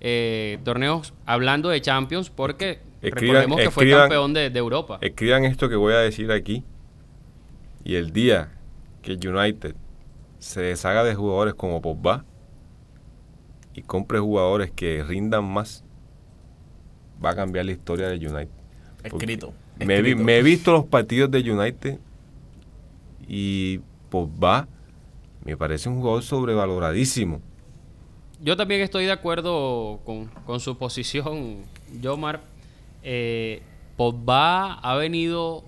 [0.01, 4.97] eh, torneos, hablando de Champions, porque Escriban- recordemos que fue campeón de, de Europa.
[5.01, 6.63] Escriban esto que voy a decir aquí.
[7.83, 8.51] Y el día
[9.01, 9.75] que United
[10.37, 12.25] se deshaga de jugadores como Pogba
[13.73, 15.83] y compre jugadores que rindan más,
[17.23, 18.49] va a cambiar la historia del United.
[19.03, 19.53] Escrito.
[19.85, 20.23] Me, vi- escrito.
[20.23, 21.97] me he visto los partidos de United
[23.27, 24.67] y Pogba
[25.45, 27.41] me parece un jugador sobrevaloradísimo.
[28.41, 31.57] Yo también estoy de acuerdo con, con su posición,
[32.01, 32.41] Yomar.
[33.03, 33.61] Eh,
[33.97, 35.63] Pogba ha venido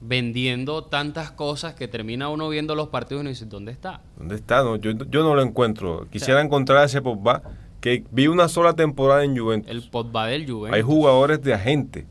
[0.00, 4.00] vendiendo tantas cosas que termina uno viendo los partidos y uno dice, ¿dónde está?
[4.16, 4.62] ¿Dónde está?
[4.62, 6.06] No, yo, yo no lo encuentro.
[6.10, 7.42] Quisiera encontrar a ese Pogba
[7.80, 9.70] que vi una sola temporada en Juventus.
[9.70, 10.76] El Pogba del Juventus.
[10.76, 12.06] Hay jugadores de agente.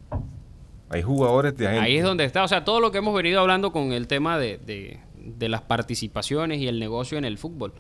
[0.90, 1.86] Hay jugadores de agente.
[1.86, 2.44] Ahí es donde está.
[2.44, 5.62] O sea, todo lo que hemos venido hablando con el tema de, de- de las
[5.62, 7.74] participaciones y el negocio en el fútbol.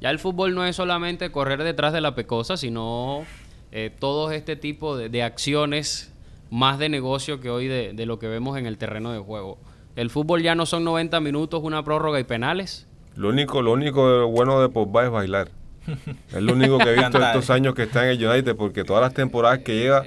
[0.00, 3.24] Ya el fútbol no es solamente correr detrás de la pecosa, sino
[3.72, 6.12] eh, todo este tipo de, de acciones
[6.50, 9.58] más de negocio que hoy de, de lo que vemos en el terreno de juego.
[9.96, 12.86] El fútbol ya no son 90 minutos, una prórroga y penales.
[13.16, 15.48] Lo único, lo único bueno de Pogba es bailar.
[16.32, 19.02] Es lo único que he visto estos años que está en el United, porque todas
[19.02, 20.04] las temporadas que lleva,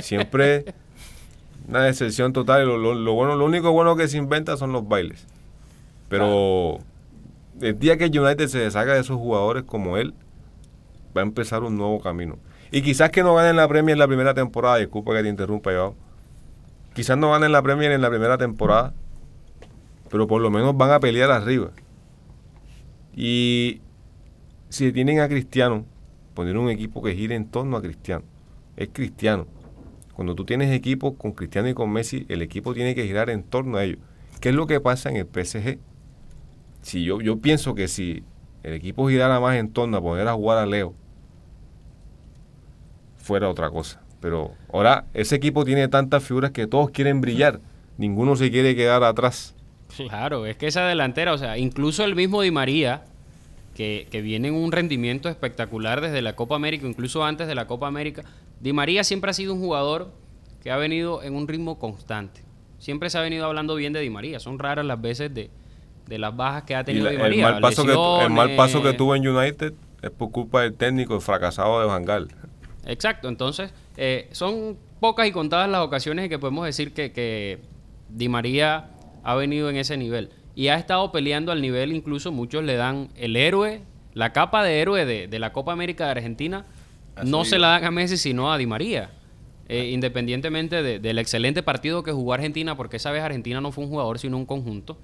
[0.00, 0.66] siempre
[1.68, 2.66] una decepción total.
[2.66, 5.26] Lo, lo- lo bueno, lo único bueno que se inventa son los bailes.
[6.08, 6.78] Pero
[7.60, 10.14] el día que United se deshaga de esos jugadores como él,
[11.16, 12.38] va a empezar un nuevo camino.
[12.70, 15.70] Y quizás que no ganen la Premier en la primera temporada, disculpa que te interrumpa,
[15.72, 15.94] Joao.
[16.94, 18.92] Quizás no ganen la Premier en la primera temporada,
[20.10, 21.70] pero por lo menos van a pelear arriba.
[23.14, 23.80] Y
[24.68, 25.84] si tienen a Cristiano,
[26.34, 28.24] poner un equipo que gire en torno a Cristiano.
[28.76, 29.46] Es Cristiano.
[30.16, 33.42] Cuando tú tienes equipos con Cristiano y con Messi, el equipo tiene que girar en
[33.42, 33.98] torno a ellos.
[34.40, 35.78] ¿Qué es lo que pasa en el PSG?
[36.80, 38.22] Si yo, yo pienso que si
[38.62, 40.94] el equipo girara más en torno a poner a jugar a Leo,
[43.18, 44.00] fuera otra cosa.
[44.22, 47.60] Pero ahora ese equipo tiene tantas figuras que todos quieren brillar.
[47.98, 49.54] Ninguno se quiere quedar atrás.
[49.94, 53.04] Claro, es que esa delantera, o sea, incluso el mismo Di María,
[53.74, 57.66] que, que viene en un rendimiento espectacular desde la Copa América, incluso antes de la
[57.66, 58.24] Copa América,
[58.60, 60.10] Di María siempre ha sido un jugador
[60.62, 62.42] que ha venido en un ritmo constante.
[62.78, 64.40] Siempre se ha venido hablando bien de Di María.
[64.40, 65.50] Son raras las veces de,
[66.06, 67.50] de las bajas que ha tenido la- Di el, María.
[67.52, 71.20] mal paso que, el mal paso que tuvo en United es por culpa del técnico
[71.20, 72.28] fracasado de Van Gaal.
[72.86, 77.58] Exacto, entonces eh, son pocas y contadas las ocasiones en que podemos decir que, que
[78.08, 78.90] Di María
[79.24, 83.08] ha venido en ese nivel y ha estado peleando al nivel, incluso muchos le dan
[83.16, 83.82] el héroe,
[84.14, 86.64] la capa de héroe de, de la Copa América de Argentina,
[87.24, 89.10] no se la dan a Messi sino a Di María.
[89.68, 93.82] Eh, independientemente de- del excelente partido que jugó Argentina, porque esa vez Argentina no fue
[93.84, 94.96] un jugador sino un conjunto.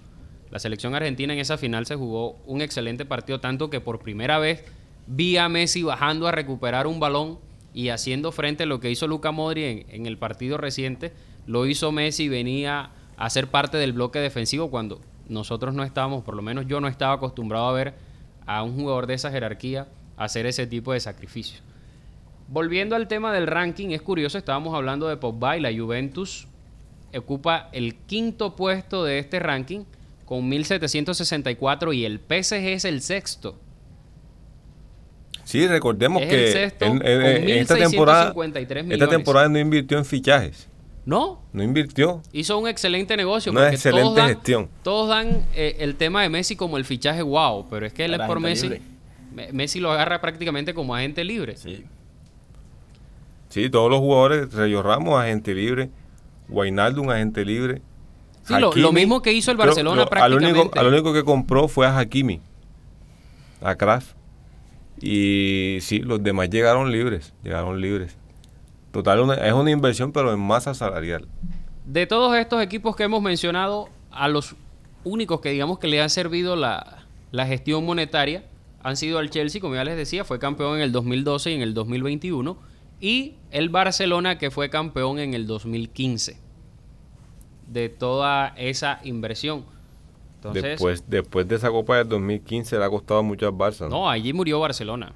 [0.50, 4.38] La selección argentina en esa final se jugó un excelente partido, tanto que por primera
[4.38, 4.64] vez
[5.08, 7.38] vi a Messi bajando a recuperar un balón
[7.74, 11.12] y haciendo frente a lo que hizo Luca Modri en, en el partido reciente.
[11.46, 16.36] Lo hizo Messi, venía a ser parte del bloque defensivo cuando nosotros no estábamos, por
[16.36, 17.94] lo menos yo no estaba acostumbrado a ver
[18.46, 21.60] a un jugador de esa jerarquía hacer ese tipo de sacrificio.
[22.52, 26.46] Volviendo al tema del ranking, es curioso, estábamos hablando de Pogba y la Juventus
[27.16, 29.84] ocupa el quinto puesto de este ranking
[30.26, 33.58] con 1764 y el PSG es el sexto.
[35.44, 39.58] Sí, recordemos Es que el sexto en, en- en esta temporada 1653 esta temporada no
[39.58, 40.68] invirtió en fichajes,
[41.04, 42.22] No, no invirtió.
[42.32, 43.50] hizo un excelente negocio.
[43.50, 44.68] Una excelente todos dan, gestión.
[44.82, 48.14] Todos dan eh, el tema de Messi como el fichaje wow, pero es que él
[48.14, 48.68] es por Messi.
[48.68, 48.82] libre.
[49.52, 51.56] Messi lo agarra prácticamente como agente libre.
[51.56, 51.84] Sí.
[53.52, 55.90] Sí, todos los jugadores, Rayo Ramos, agente libre,
[56.48, 57.82] Wijnaldum, agente libre.
[58.44, 60.78] Sí, lo- lo mismo que hizo el Barcelona creo- al único, prácticamente.
[60.80, 62.40] al único que compró fue a Hakimi,
[63.60, 64.16] a Kraft.
[65.00, 68.16] Y sí, los demás llegaron libres, llegaron libres.
[68.90, 71.26] Total, una- es una inversión, pero en masa salarial.
[71.84, 74.54] De todos estos equipos que hemos mencionado, a los
[75.04, 78.44] únicos que digamos que le han servido la, la gestión monetaria
[78.82, 81.62] han sido el Chelsea, como ya les decía, fue campeón en el 2012 y en
[81.62, 82.56] el 2021,
[83.02, 86.38] y el Barcelona que fue campeón en el 2015
[87.66, 89.64] de toda esa inversión.
[90.36, 93.80] Entonces, después, después de esa Copa del 2015 le ha costado mucho al Barça.
[93.82, 93.88] ¿no?
[93.88, 95.12] no, allí murió Barcelona.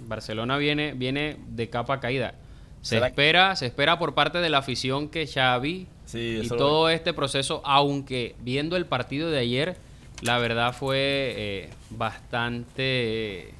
[0.00, 2.34] Barcelona viene, viene de capa caída.
[2.80, 6.90] Se ¿Será- espera, se espera por parte de la afición que Xavi Sí, y todo
[6.90, 9.76] este proceso, aunque viendo el partido de ayer,
[10.22, 13.54] la verdad fue eh, bastante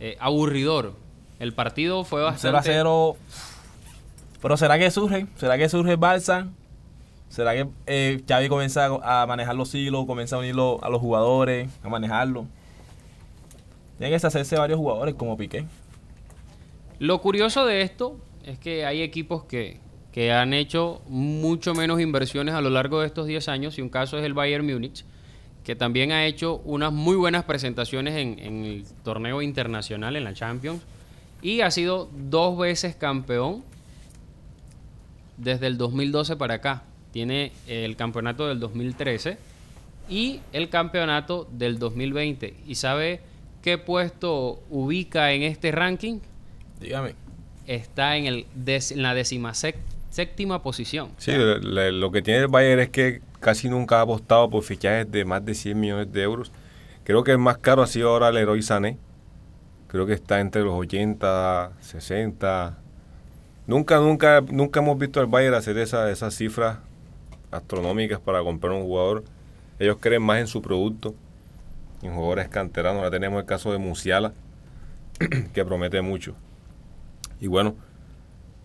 [0.00, 1.01] eh, aburridor.
[1.42, 2.68] El partido fue 0 a bastante...
[2.72, 3.16] 0.
[4.40, 5.26] Pero ¿será que surge?
[5.34, 6.48] ¿Será que surge Barça?
[7.30, 11.68] ¿Será que eh, Xavi comienza a, manejar los hilos, comienza a unirlo a los jugadores,
[11.82, 12.46] a manejarlo?
[13.98, 15.64] Tiene que deshacerse de varios jugadores como Piqué.
[17.00, 19.80] Lo curioso de esto es que hay equipos que,
[20.12, 23.88] que han hecho mucho menos inversiones a lo largo de estos 10 años, y un
[23.88, 25.04] caso es el Bayern Múnich,
[25.64, 30.34] que también ha hecho unas muy buenas presentaciones en, en el torneo internacional, en la
[30.34, 30.82] Champions,
[31.42, 33.62] y ha sido dos veces campeón
[35.36, 36.82] desde el 2012 para acá.
[37.12, 39.36] Tiene el campeonato del 2013
[40.08, 42.54] y el campeonato del 2020.
[42.66, 43.20] ¿Y sabe
[43.62, 46.20] qué puesto ubica en este ranking?
[46.80, 47.14] Dígame.
[47.66, 49.14] Está en, el des- en la
[50.10, 51.10] séptima posición.
[51.18, 55.24] Sí, lo que tiene el Bayern es que casi nunca ha apostado por fichajes de
[55.24, 56.50] más de 100 millones de euros.
[57.04, 58.96] Creo que el más caro ha sido ahora el Leroy Sané.
[59.92, 62.78] Creo que está entre los 80, 60.
[63.66, 66.78] Nunca, nunca, nunca hemos visto al Bayern hacer esa- esas cifras
[67.50, 69.22] astronómicas para comprar un jugador.
[69.78, 71.14] Ellos creen más en su producto,
[72.02, 73.00] en jugadores canteranos.
[73.00, 74.32] Ahora tenemos el caso de Musiala,
[75.52, 76.34] que promete mucho.
[77.38, 77.74] Y bueno,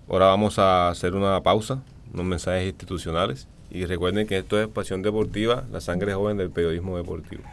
[0.07, 3.47] ahora vamos a hacer una pausa, unos mensajes institucionales.
[3.69, 7.43] Y recuerden que esto es Pasión Deportiva, la sangre joven del periodismo deportivo.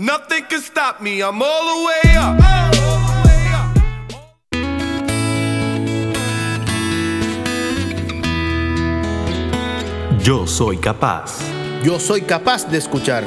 [0.00, 1.22] Nothing can stop me.
[1.22, 2.36] I'm all the way up.
[10.22, 11.38] Yo soy capaz.
[11.82, 13.24] Yo soy capaz de escuchar.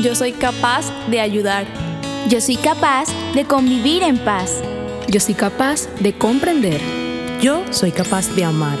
[0.00, 1.66] Yo soy capaz de ayudar.
[2.30, 4.62] Yo soy capaz de convivir en paz.
[5.08, 6.80] Yo soy capaz de comprender.
[7.42, 8.78] Yo soy capaz de amar.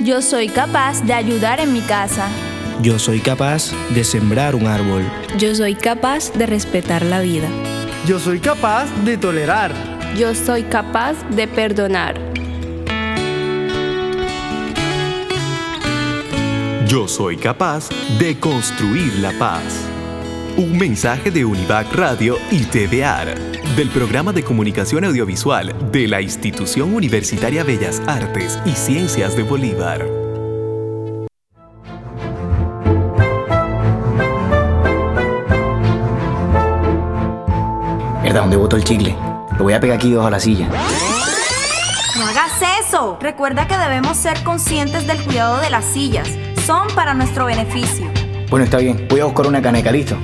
[0.00, 2.28] Yo soy capaz de ayudar en mi casa.
[2.82, 5.02] Yo soy capaz de sembrar un árbol.
[5.38, 7.48] Yo soy capaz de respetar la vida.
[8.06, 9.72] Yo soy capaz de tolerar.
[10.16, 12.20] Yo soy capaz de perdonar.
[16.86, 19.62] Yo soy capaz de construir la paz.
[20.58, 23.34] Un mensaje de Univac Radio y TVAR,
[23.74, 30.25] del programa de comunicación audiovisual de la Institución Universitaria Bellas Artes y Ciencias de Bolívar.
[38.36, 38.48] ¿Verdad?
[38.48, 39.16] ¿Dónde botó el chicle?
[39.56, 40.68] Lo voy a pegar aquí debajo de la silla.
[40.68, 42.52] No hagas
[42.86, 43.16] eso.
[43.18, 46.28] Recuerda que debemos ser conscientes del cuidado de las sillas.
[46.66, 48.10] Son para nuestro beneficio.
[48.50, 49.06] Bueno, está bien.
[49.08, 50.18] Voy a buscar una caneca, ¿listo?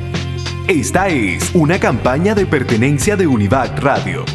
[0.69, 4.27] Esta es una campaña de pertenencia de Univac Radio.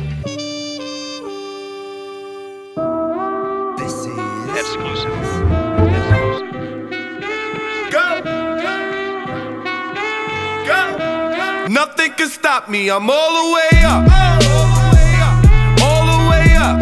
[12.68, 12.90] Can stop me.
[12.90, 14.04] I'm all the way up.
[14.12, 15.82] All the way up.
[15.82, 16.82] All the way up.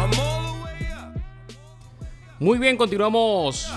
[0.00, 1.20] I'm all the way up.
[2.40, 3.70] Muy bien, continuamos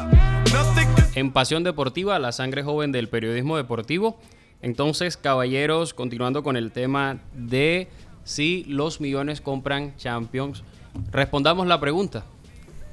[1.16, 4.18] en Pasión Deportiva, la sangre joven del periodismo deportivo.
[4.62, 7.88] Entonces, caballeros, continuando con el tema de
[8.24, 10.64] si los millones compran Champions,
[11.12, 12.24] respondamos la pregunta.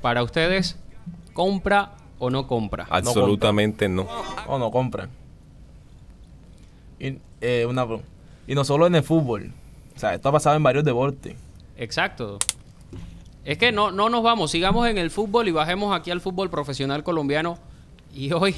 [0.01, 0.79] Para ustedes,
[1.35, 2.87] ¿compra o no compra?
[2.89, 4.07] Absolutamente no.
[4.47, 5.11] O no compran.
[6.99, 7.87] Y, eh, una,
[8.47, 9.53] y no solo en el fútbol.
[9.97, 11.35] O sea, esto ha pasado en varios deportes.
[11.77, 12.39] Exacto.
[13.45, 16.51] Es que no, no nos vamos, sigamos en el fútbol y bajemos aquí al fútbol
[16.51, 17.59] profesional colombiano.
[18.15, 18.55] Y hoy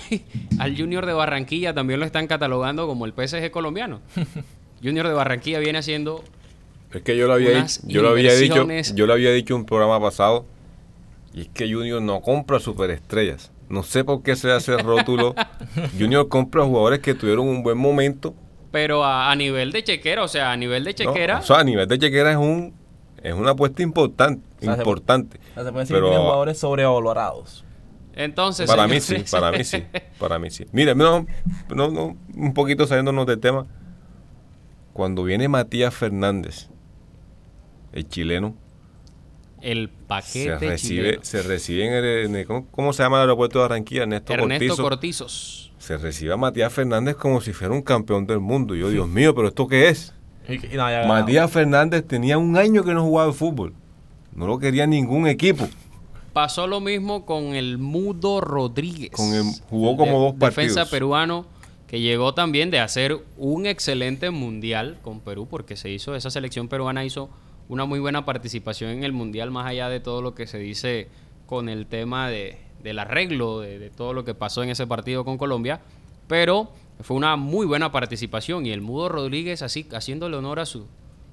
[0.58, 4.00] al Junior de Barranquilla también lo están catalogando como el PSG colombiano.
[4.82, 6.24] Junior de Barranquilla viene haciendo
[6.92, 9.60] Es que yo lo había, dicho, yo lo había dicho, yo lo había dicho en
[9.60, 10.46] un programa pasado,
[11.34, 13.52] y es que Junior no compra superestrellas.
[13.68, 15.34] No sé por qué se hace el rótulo.
[15.98, 18.34] Junior compra jugadores que tuvieron un buen momento.
[18.72, 20.96] Pero a, a nivel de chequera, o sea, a nivel de ¿no?
[20.96, 22.74] chequera, O sea, a nivel de chequera es un
[23.22, 25.38] es una apuesta importante, O sea, se- importante.
[25.50, 27.64] O sea, se puede decir Pero que tiene jugadores sobrevalorados.
[28.14, 28.66] entonces...
[28.68, 29.84] para mí sí, para mí sí,
[30.18, 30.66] para mí sí.
[30.72, 31.26] Mira, no,
[31.74, 33.66] no, no, un poquito saliéndonos del tema.
[34.92, 36.68] Cuando viene Matías Fernández,
[37.92, 38.56] el chileno,
[39.60, 41.24] El se paquete recibe, chileno.
[41.24, 44.02] se recibe en el, en el- ¿cómo, cómo se llama el aeropuerto de Barranquilla?
[44.02, 44.82] Ernesto, Ernesto Cortizo.
[44.82, 45.69] Cortizos.
[45.80, 48.76] Se recibe a Matías Fernández como si fuera un campeón del mundo.
[48.76, 50.12] Y yo, Dios mío, pero ¿esto qué es?
[50.48, 51.08] Y, y no haya ganado.
[51.20, 53.72] Matías Fernández tenía un año que no jugaba al fútbol.
[54.34, 55.66] No lo quería ningún equipo.
[56.34, 59.10] Pasó lo mismo con el Mudo Rodríguez.
[59.10, 60.90] Con el- jugó como dos Defensa partidos.
[60.90, 61.46] peruano
[61.88, 66.68] que llegó también de hacer un excelente mundial con Perú porque se hizo, esa selección
[66.68, 67.30] peruana hizo
[67.68, 71.08] una muy buena participación en el mundial más allá de todo lo que se dice
[71.46, 75.24] con el tema de, del arreglo de, de todo lo que pasó en ese partido
[75.24, 75.80] con Colombia.
[76.26, 76.70] Pero
[77.00, 80.86] fue una muy buena participación y el Mudo Rodríguez así haciéndole honor a su,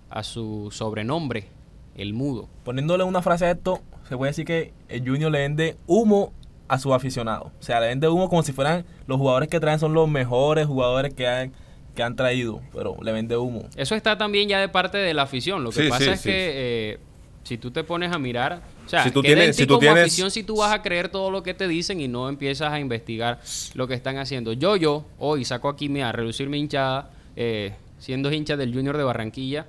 [0.10, 1.50] a su sobrenombre,
[1.96, 2.50] el Mudo.
[2.64, 6.34] Poniéndole una frase a esto, se puede decir que el Junior le vende humo
[6.68, 7.52] a sus aficionados.
[7.60, 10.66] O sea, le vende humo como si fueran los jugadores que traen son los mejores
[10.68, 11.54] jugadores que han,
[11.96, 12.62] que han traído.
[12.74, 13.64] Pero le vende humo.
[13.76, 15.64] Eso está también ya de parte de la afición.
[15.64, 16.30] Lo que Sí, pasa sí, es sí.
[16.30, 16.52] que
[16.94, 17.00] eh,
[17.48, 19.80] si tú te pones a mirar, o sea, Si tú tienes- ti si tú como
[19.82, 22.72] tienes- afición si tú vas a creer todo lo que te dicen y no empiezas
[22.74, 23.40] a investigar
[23.74, 24.54] lo que están haciendo.
[24.54, 28.98] Yo, yo, hoy saco aquí mi, a reducir mi hinchada eh, siendo hincha del Junior
[28.98, 29.66] de Barranquilla.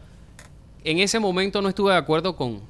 [0.84, 2.60] En ese momento no estuve de acuerdo con,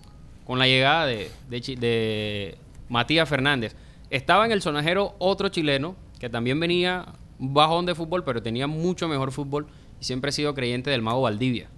[0.45, 3.75] con la llegada de, de de Matías Fernández.
[4.11, 7.07] Estaba en el sonajero otro chileno que también venía
[7.39, 9.67] bajón de fútbol, pero tenía mucho mejor fútbol
[10.01, 11.69] y siempre he sido creyente del mago Valdivia.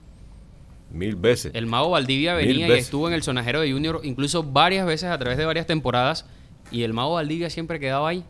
[0.90, 1.52] Mil veces.
[1.54, 5.10] El mago Valdivia Mil venía y estuvo en el sonajero de Junior incluso varias veces
[5.10, 6.26] a través de varias temporadas
[6.70, 8.24] y el mago Valdivia siempre quedaba ahí.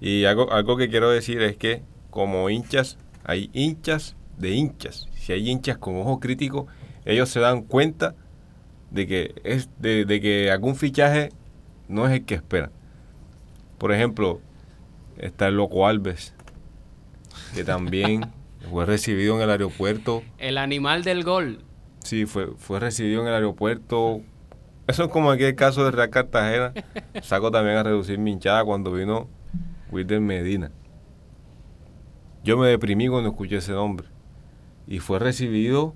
[0.00, 5.08] Y algo, algo que quiero decir es que como hinchas, hay hinchas de hinchas.
[5.14, 6.66] Si hay hinchas con ojo crítico,
[7.04, 8.14] ellos se dan cuenta
[8.90, 11.30] de que es de, de que algún fichaje
[11.88, 12.70] no es el que esperan.
[13.78, 14.40] Por ejemplo,
[15.16, 16.34] está el Loco Alves,
[17.54, 18.30] que también
[18.70, 20.22] fue recibido en el aeropuerto.
[20.38, 21.64] El animal del gol.
[22.04, 24.20] Sí, fue, fue recibido en el aeropuerto.
[24.86, 26.72] Eso es como aquel caso de Real Cartagena.
[27.22, 29.28] Saco también a reducir mi hinchada cuando vino
[29.90, 30.70] Wilder Medina.
[32.44, 34.08] Yo me deprimí cuando escuché ese nombre.
[34.88, 35.94] Y fue recibido,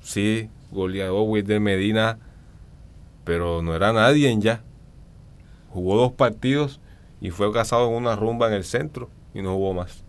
[0.00, 2.18] sí, goleador Wilder Medina,
[3.24, 4.62] pero no era nadie ya.
[5.68, 6.80] Jugó dos partidos
[7.20, 10.02] y fue casado en una rumba en el centro y no jugó más.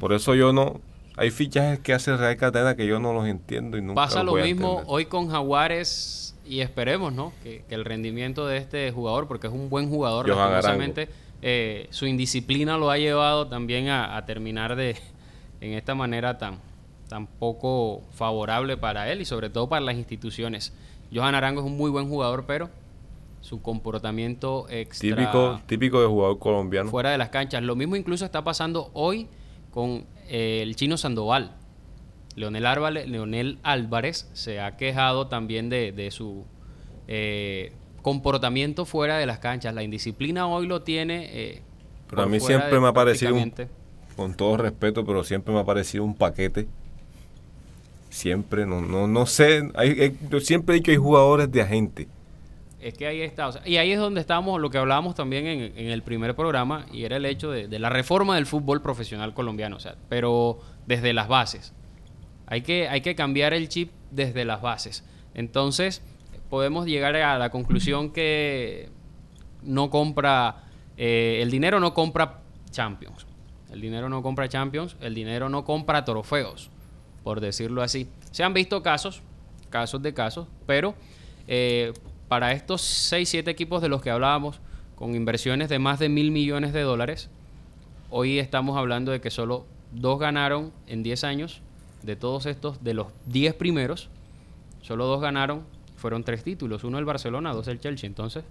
[0.00, 0.80] Por eso yo no...
[1.18, 4.26] Hay fichajes que hace Real Cartagena que yo no los entiendo y nunca Pasa los
[4.26, 4.86] lo voy a mismo entender.
[4.94, 7.32] hoy con Jaguares y esperemos, ¿no?
[7.42, 11.08] Que, que el rendimiento de este jugador, porque es un buen jugador, lastimosamente,
[11.42, 14.96] eh, su indisciplina lo ha llevado también a, a terminar de
[15.60, 16.58] en esta manera tan,
[17.08, 20.72] tan poco favorable para él y sobre todo para las instituciones.
[21.12, 22.70] Johan Arango es un muy buen jugador, pero
[23.40, 26.90] su comportamiento extra Típico, típico de jugador colombiano.
[26.90, 27.62] fuera de las canchas.
[27.62, 29.26] Lo mismo incluso está pasando hoy
[29.70, 31.56] con eh, el chino Sandoval.
[32.36, 36.44] Leonel Álvarez, Leonel Álvarez se ha quejado también de, de su
[37.08, 37.72] eh,
[38.02, 39.74] comportamiento fuera de las canchas.
[39.74, 41.28] La indisciplina hoy lo tiene.
[41.32, 41.62] eh,
[42.08, 43.52] Pero a mí siempre de me ha parecido, un-
[44.16, 46.68] con todo respeto, pero siempre me ha parecido un paquete.
[48.10, 49.68] Siempre, no, no, no sé.
[49.74, 52.08] Hay, hay- yo siempre he dicho hay jugadores de agente.
[52.80, 53.48] Es que ahí está.
[53.48, 56.36] o sea, y ahí es donde estamos, lo que hablábamos también en, en el primer
[56.36, 59.76] programa, y era el hecho de, de la reforma del fútbol profesional colombiano.
[59.76, 61.72] O sea, pero desde las bases.
[62.46, 65.04] Hay que, hay que cambiar el chip desde las bases.
[65.34, 66.02] Entonces,
[66.48, 68.88] podemos llegar a la conclusión que
[69.62, 70.64] no compra,
[70.96, 73.26] eh, el dinero no compra Champions.
[73.70, 76.70] El dinero no compra Champions, el dinero no compra trofeos,
[77.22, 78.08] por decirlo así.
[78.30, 79.20] Se han visto casos,
[79.68, 80.94] casos de casos, pero
[81.46, 81.92] eh,
[82.28, 84.60] para estos 6, 7 equipos de los que hablábamos,
[84.94, 87.30] con inversiones de más de mil millones de dólares,
[88.10, 91.60] hoy estamos hablando de que solo dos ganaron en 10 años,
[92.02, 94.08] de todos estos, de los 10 primeros,
[94.82, 95.64] solo dos ganaron,
[95.96, 98.44] fueron tres títulos, uno el Barcelona, dos el Chelsea, entonces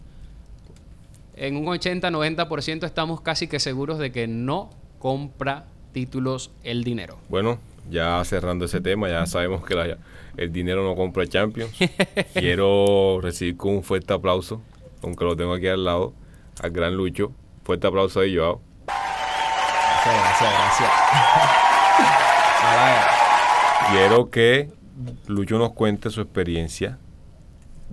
[1.35, 7.17] en un 80-90% estamos casi que seguros de que no compra títulos el dinero.
[7.29, 7.59] Bueno,
[7.89, 9.97] ya cerrando ese tema, ya sabemos que la-
[10.37, 11.71] el dinero no compra Champions.
[12.33, 14.61] Quiero recibir con un fuerte aplauso,
[15.03, 16.13] aunque lo tengo aquí al lado,
[16.61, 17.31] al gran Lucho.
[17.63, 18.61] Fuerte aplauso ahí, Joao.
[18.85, 20.89] Gracias, gracias, gracias.
[23.91, 24.69] Quiero que
[25.27, 26.97] Lucho nos cuente su experiencia.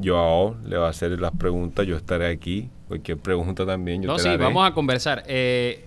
[0.03, 2.69] Joao le va a hacer las preguntas, yo estaré aquí.
[2.89, 5.23] Cualquier pregunta también, yo No, te sí, la vamos a conversar.
[5.27, 5.85] Eh,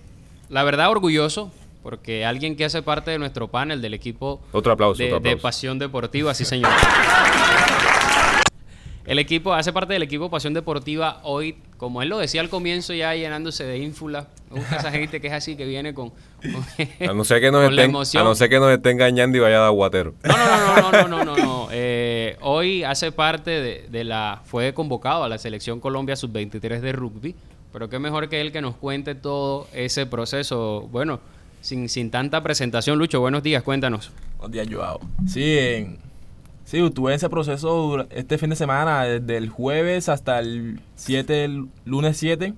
[0.48, 1.50] la verdad, orgulloso,
[1.82, 5.36] porque alguien que hace parte de nuestro panel, del equipo Otro aplauso, de, otro de.
[5.36, 6.70] Pasión Deportiva, sí, señor.
[9.06, 12.92] El equipo hace parte del equipo Pasión Deportiva hoy, como él lo decía al comienzo,
[12.92, 14.26] ya llenándose de ínfula.
[14.50, 16.66] Me gusta esa gente que es así, que viene con, con-
[17.08, 18.20] A no ser que nos con la esté, emoción.
[18.20, 20.12] a no ser que nos esté engañando y vaya a dar guatero.
[20.24, 21.68] No, no, no, no, no, no, no, no.
[21.72, 24.42] Eh, hoy hace parte de, de la...
[24.44, 27.34] Fue convocado a la Selección Colombia Sub-23 de rugby,
[27.72, 30.86] pero qué mejor que él que nos cuente todo ese proceso.
[30.90, 31.18] Bueno,
[31.60, 34.10] sin, sin tanta presentación, Lucho, buenos días, cuéntanos.
[34.38, 35.00] Buenos días, Joao.
[35.26, 35.98] Sí, en,
[36.64, 41.66] sí, tuve ese proceso este fin de semana, desde el jueves hasta el 7, el
[41.84, 42.54] lunes 7.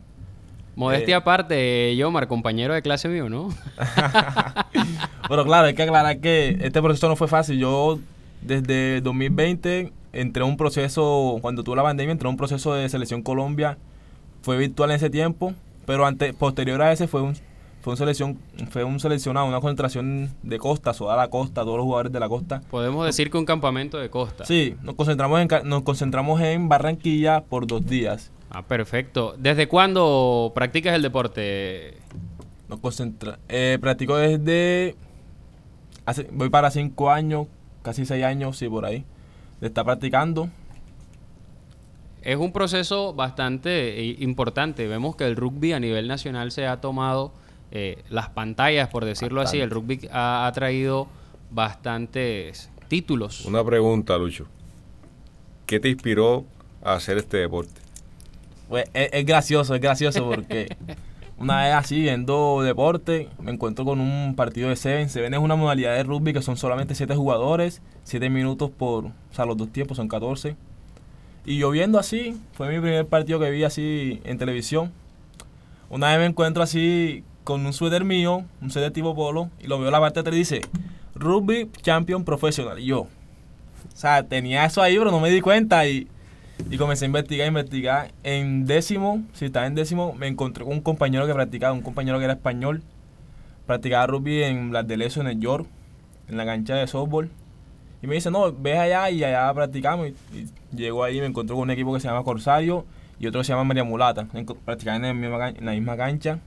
[0.76, 1.18] Modestia Eh.
[1.18, 3.50] aparte, Yomar, compañero de clase mío, ¿no?
[5.28, 7.58] Pero claro, hay que aclarar que este proceso no fue fácil.
[7.58, 7.98] Yo
[8.40, 12.88] desde 2020 entré a un proceso, cuando tuve la pandemia, entré a un proceso de
[12.88, 13.78] selección Colombia.
[14.42, 15.52] Fue virtual en ese tiempo,
[15.86, 17.34] pero ante, posterior a ese fue un,
[17.80, 18.38] fue un, selección,
[18.70, 22.28] fue un seleccionado, una concentración de costa, toda la costa, todos los jugadores de la
[22.28, 22.60] costa.
[22.70, 24.44] Podemos decir que un campamento de costa.
[24.44, 28.30] Sí, nos concentramos en, nos concentramos en Barranquilla por dos días.
[28.50, 29.34] Ah, perfecto.
[29.38, 31.96] ¿Desde cuándo practicas el deporte?
[32.68, 34.94] Nos concentra, eh, practico desde,
[36.04, 37.46] hace, voy para cinco años,
[37.82, 39.04] casi seis años, sí, por ahí,
[39.60, 40.50] de estar practicando.
[42.22, 44.86] Es un proceso bastante eh, importante.
[44.86, 47.32] Vemos que el rugby a nivel nacional se ha tomado
[47.70, 49.60] eh, las pantallas, por decirlo así.
[49.60, 51.08] El rugby ha, ha traído
[51.50, 53.44] bastantes títulos.
[53.44, 54.46] Una pregunta, Lucho.
[55.66, 56.44] ¿Qué te inspiró
[56.82, 57.80] a hacer este deporte?
[58.68, 60.76] Pues es, es gracioso, es gracioso porque
[61.38, 65.08] una vez así viendo deporte me encuentro con un partido de Seven.
[65.08, 69.12] Seven es una modalidad de rugby que son solamente 7 jugadores, 7 minutos por, o
[69.32, 70.56] sea, los dos tiempos son 14.
[71.44, 74.92] Y yo viendo así, fue mi primer partido que vi así en televisión.
[75.88, 79.78] Una vez me encuentro así con un suéter mío, un suéter tipo polo, y lo
[79.78, 80.60] veo en la parte de dice,
[81.14, 82.78] Rugby Champion Professional.
[82.78, 83.08] Y yo, o
[83.94, 86.06] sea, tenía eso ahí, pero no me di cuenta y,
[86.70, 88.12] y comencé a investigar, investigar.
[88.22, 92.18] En décimo, si estaba en décimo, me encontré con un compañero que practicaba, un compañero
[92.18, 92.82] que era español.
[93.66, 95.66] Practicaba rugby en las de Leso, en el York,
[96.28, 97.30] en la cancha de softball.
[98.02, 100.08] Y me dice, no, ves allá y allá practicamos.
[100.08, 102.86] Y, y llego ahí me encontré con un equipo que se llama Corsario
[103.18, 104.26] y otro que se llama María Mulata.
[104.32, 106.38] En- en la misma cancha.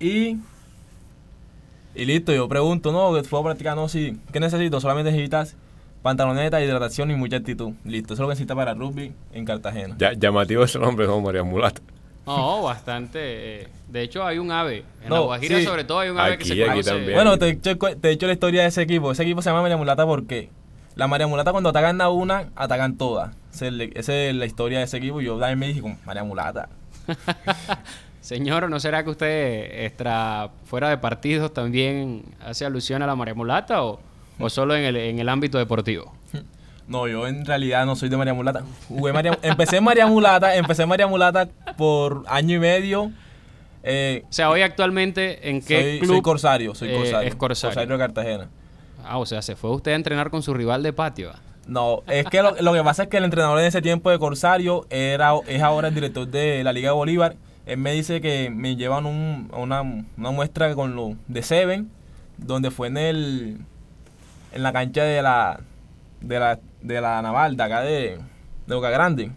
[0.00, 0.36] Y,
[1.94, 4.18] y listo, yo pregunto, no, que puedo practicar, no, sí.
[4.32, 4.80] ¿Qué necesito?
[4.80, 5.56] Solamente necesitas
[6.02, 7.72] pantaloneta, hidratación y mucha actitud.
[7.84, 9.96] Listo, eso es lo que necesitas para rugby en Cartagena.
[9.98, 11.20] Ya, llamativo ese nombre, ¿no?
[11.20, 11.80] María Mulata.
[12.26, 13.62] No, bastante.
[13.62, 14.84] eh, de hecho, hay un ave.
[15.02, 15.64] En No, La Guajira, sí.
[15.64, 16.90] sobre todo, hay un ave que se aquí conoce.
[16.90, 17.14] también.
[17.14, 19.10] Bueno, te, he dicho la historia de ese equipo.
[19.10, 20.50] Ese equipo se llama María Mulata porque
[20.94, 23.34] la María Mulata cuando atacan a una, atacan todas.
[23.52, 23.66] Esa
[24.14, 25.22] es, la historia de ese equipo.
[25.22, 26.68] Yo también me dije, María Mulata.
[28.28, 33.32] Señor, ¿no será que usted, extra, fuera de partidos, también hace alusión a la María
[33.34, 34.00] Mulata o,
[34.38, 36.12] o solo en el, en el ámbito deportivo?
[36.88, 38.62] No, yo en realidad no soy de María Mulata.
[38.88, 43.10] Jugué María- empecé en María Mulata, empecé en María Mulata por año y medio.
[43.82, 46.10] Eh, O sea, hoy actualmente, ¿en qué soy, club?
[46.12, 47.28] soy Corsario, soy eh, Corsario.
[47.28, 47.86] es Corsario.
[47.86, 48.48] de Cartagena.
[49.04, 51.32] Ah, o sea, se fue usted a entrenar con su rival de patio.
[51.66, 54.18] No, es que lo, lo que pasa es que el entrenador en ese tiempo de
[54.18, 57.36] Corsario era, es ahora el director de la Liga de Bolívar.
[57.68, 61.90] Él me dice que me llevan un- una, una muestra con lo de Seven,
[62.38, 63.58] donde fue en el
[64.52, 65.60] en la cancha de la
[66.20, 68.18] de la, de la naval de acá de,
[68.66, 69.30] de Boca Grande.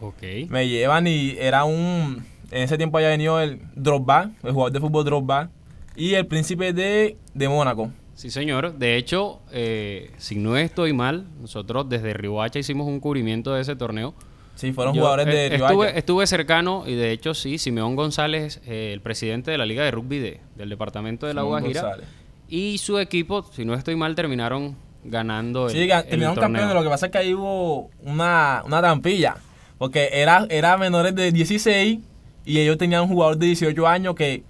[0.00, 0.22] Ok.
[0.50, 4.80] Me llevan y era un en ese tiempo había venido el Drogba, el jugador de
[4.80, 5.50] fútbol Drogba
[5.96, 7.90] y el príncipe de, de Mónaco.
[8.14, 8.74] Sí, señor.
[8.78, 13.76] De hecho, eh, si no estoy mal, nosotros desde Riohacha hicimos un cubrimiento de ese
[13.76, 14.14] torneo.
[14.58, 15.66] Sí, fueron Yo, jugadores de eh, Riohacha.
[15.72, 19.84] estuve, estuve cercano y de hecho sí, Simeón González, eh, el presidente de la Liga
[19.84, 22.08] de Rugby de- del departamento de La Guajira, González.
[22.48, 26.42] y su equipo, si no estoy mal, terminaron ganando el, Sí, ga- el terminaron torneo.
[26.60, 26.74] campeones.
[26.74, 29.36] Lo que pasa es que ahí hubo una, una trampilla.
[29.78, 32.00] Porque era, era menores de 16
[32.44, 34.42] y ellos tenían un jugador de 18 años que,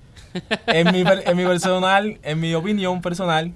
[0.68, 3.52] en mi, en mi personal, en mi opinión personal,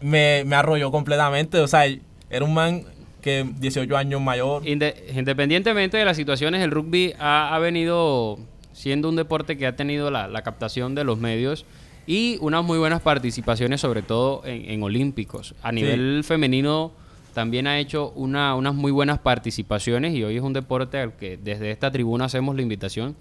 [0.00, 1.58] me, me arrolló completamente.
[1.60, 1.84] O sea,
[2.30, 2.84] era un man
[3.24, 4.62] que 18 años mayor.
[4.66, 8.38] Inde- independientemente de las situaciones, el rugby ha, ha venido
[8.72, 11.64] siendo un deporte que ha tenido la, la captación de los medios
[12.06, 15.54] y unas muy buenas participaciones, sobre todo en, en olímpicos.
[15.62, 16.92] A nivel femenino
[17.32, 21.38] también ha hecho una- unas muy buenas participaciones y hoy es un deporte al que
[21.42, 23.16] desde esta tribuna hacemos la invitación,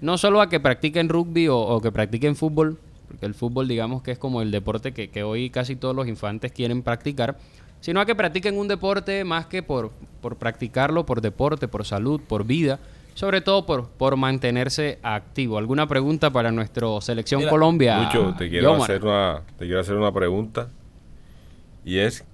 [0.00, 4.02] no solo a que practiquen rugby o, o que practiquen fútbol, porque el fútbol digamos
[4.02, 7.38] que es como el deporte que, que hoy casi todos los infantes quieren practicar,
[7.84, 9.90] sino a que practiquen un deporte más que por,
[10.22, 12.78] por practicarlo, por deporte, por salud, por vida,
[13.12, 15.58] sobre todo por, por mantenerse activo.
[15.58, 18.04] ¿Alguna pregunta para nuestro Selección Mira, Colombia?
[18.04, 18.90] Lucho, te quiero, Yomar?
[18.90, 20.70] hacer una, te quiero hacer una pregunta.
[21.84, 22.24] Y es,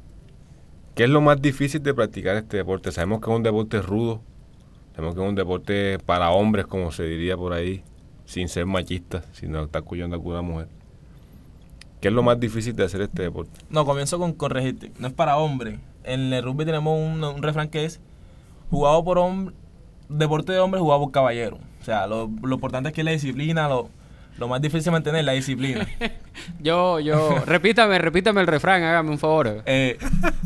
[0.94, 2.92] ¿qué es lo más difícil de practicar este deporte?
[2.92, 4.20] Sabemos que es un deporte rudo.
[4.94, 7.82] Sabemos que es un deporte para hombres, como se diría por ahí,
[8.24, 10.68] sin ser machistas, sin estar cuidando a alguna mujer.
[12.00, 13.60] ¿Qué es lo más difícil de hacer este deporte?
[13.68, 14.92] No, comienzo con corregirte.
[14.98, 15.78] No es para hombres.
[16.04, 18.00] En el rugby tenemos un, un refrán que es
[18.70, 19.54] jugado por hombre,
[20.08, 21.58] deporte de hombre jugado por caballero.
[21.80, 23.90] O sea, lo, lo importante es que la disciplina, lo,
[24.38, 25.86] lo más difícil es mantener la disciplina.
[26.60, 29.62] Yo, yo, repítame, repítame el refrán, hágame un favor.
[29.66, 29.98] Eh,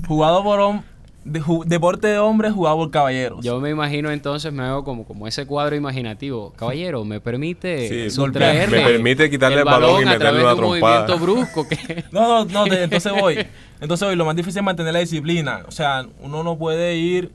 [0.09, 0.85] jugado por hombre,
[1.25, 3.43] deporte de hombre jugado por caballeros.
[3.45, 6.53] Yo me imagino entonces, me hago como, como ese cuadro imaginativo.
[6.57, 10.57] Caballero, ¿me permite Sí, sustraerle me permite quitarle el balón y meterle una de un
[10.59, 11.07] trompada?
[11.07, 11.69] movimiento brusco?
[11.69, 13.39] que No, no, no, te- entonces voy.
[13.81, 14.17] Entonces voy.
[14.17, 15.63] Lo más difícil es mantener la disciplina.
[15.67, 17.31] O sea, uno no puede ir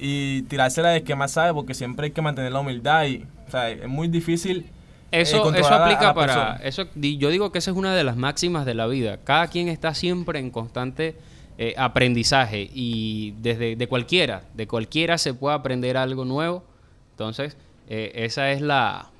[0.00, 3.06] y tirársela de que más sabe porque siempre hay que mantener la humildad.
[3.06, 4.66] Y, o sea, es muy difícil.
[5.12, 6.34] eh, Eso, eso controlar a- a aplica la para...
[6.34, 6.60] persona.
[6.68, 9.18] eso Yo digo que esa es una de las máximas de la vida.
[9.22, 11.14] Cada quien está siempre en constante
[11.58, 16.62] eh, aprendizaje y desde de cualquiera, de cualquiera se puede aprender algo nuevo.
[17.10, 17.56] Entonces,
[17.88, 19.10] eh, esa es la,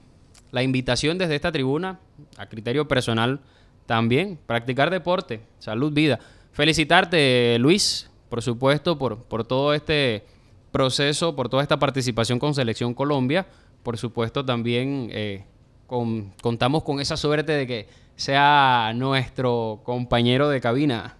[0.53, 1.99] la invitación desde esta tribuna,
[2.37, 3.41] a criterio personal
[3.87, 6.19] también, practicar deporte, salud, vida.
[6.53, 10.25] Felicitarte, Luis, por supuesto, por, por todo este
[10.73, 13.47] proceso, por toda esta participación con Selección Colombia.
[13.83, 15.45] Por supuesto, también eh,
[15.87, 21.17] con- contamos con esa suerte de que sea nuestro compañero de cabina.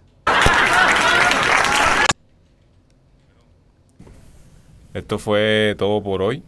[4.93, 6.43] Esto fue todo por hoy.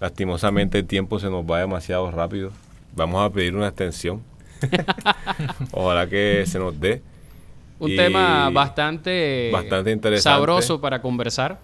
[0.00, 2.50] Lastimosamente el tiempo se nos va demasiado rápido.
[2.94, 4.22] Vamos a pedir una extensión.
[5.72, 7.02] Ojalá que se nos dé.
[7.78, 10.22] Un tema bastante, bastante interesante.
[10.36, 11.58] sabroso para conversar.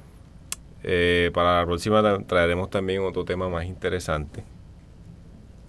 [0.83, 4.43] Eh, para la próxima tra- traeremos también otro tema más interesante.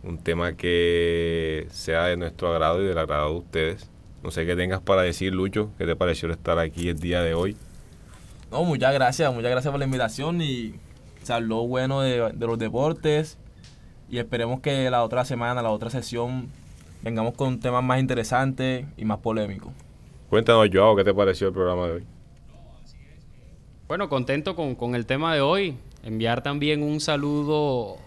[0.04, 3.90] Un tema que sea de nuestro agrado y del agrado de ustedes.
[4.24, 5.72] No sé qué tengas para decir, Lucho.
[5.78, 7.55] ¿Qué te pareció estar aquí el día de hoy?
[8.51, 10.76] No, muchas gracias, muchas gracias por la invitación y
[11.24, 13.38] se habló bueno de, de los deportes
[14.09, 16.49] y esperemos que la otra semana, la otra sesión,
[17.03, 19.72] vengamos con temas más interesantes y más polémicos.
[20.30, 22.03] Cuéntanos, Joao, ¿qué te pareció el programa de hoy?
[23.88, 25.78] Bueno, contento con, con el tema de hoy.
[26.03, 27.97] Enviar también un saludo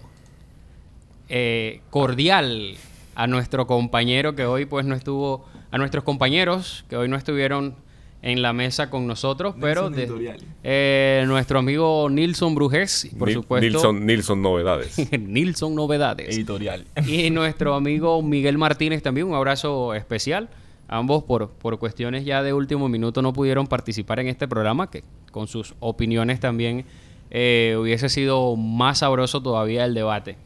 [1.28, 2.76] eh, cordial
[3.14, 7.74] a nuestro compañero que hoy pues no estuvo, a nuestros compañeros que hoy no estuvieron
[8.22, 10.38] en la mesa con nosotros, pero de- Editorial.
[10.62, 13.66] eh, nuestro amigo Nilson Brujes, y por supuesto.
[13.68, 15.10] Nilson, Nilson Novedades.
[15.20, 16.28] Nilson Novedades.
[16.36, 16.84] Editorial.
[17.04, 20.48] Y nuestro amigo Miguel Martínez también, un abrazo especial.
[20.86, 25.02] Ambos por, por cuestiones ya de último minuto no pudieron participar en este programa, que
[25.32, 26.84] con sus opiniones también
[27.30, 30.36] eh, hubiese sido más sabroso todavía el debate.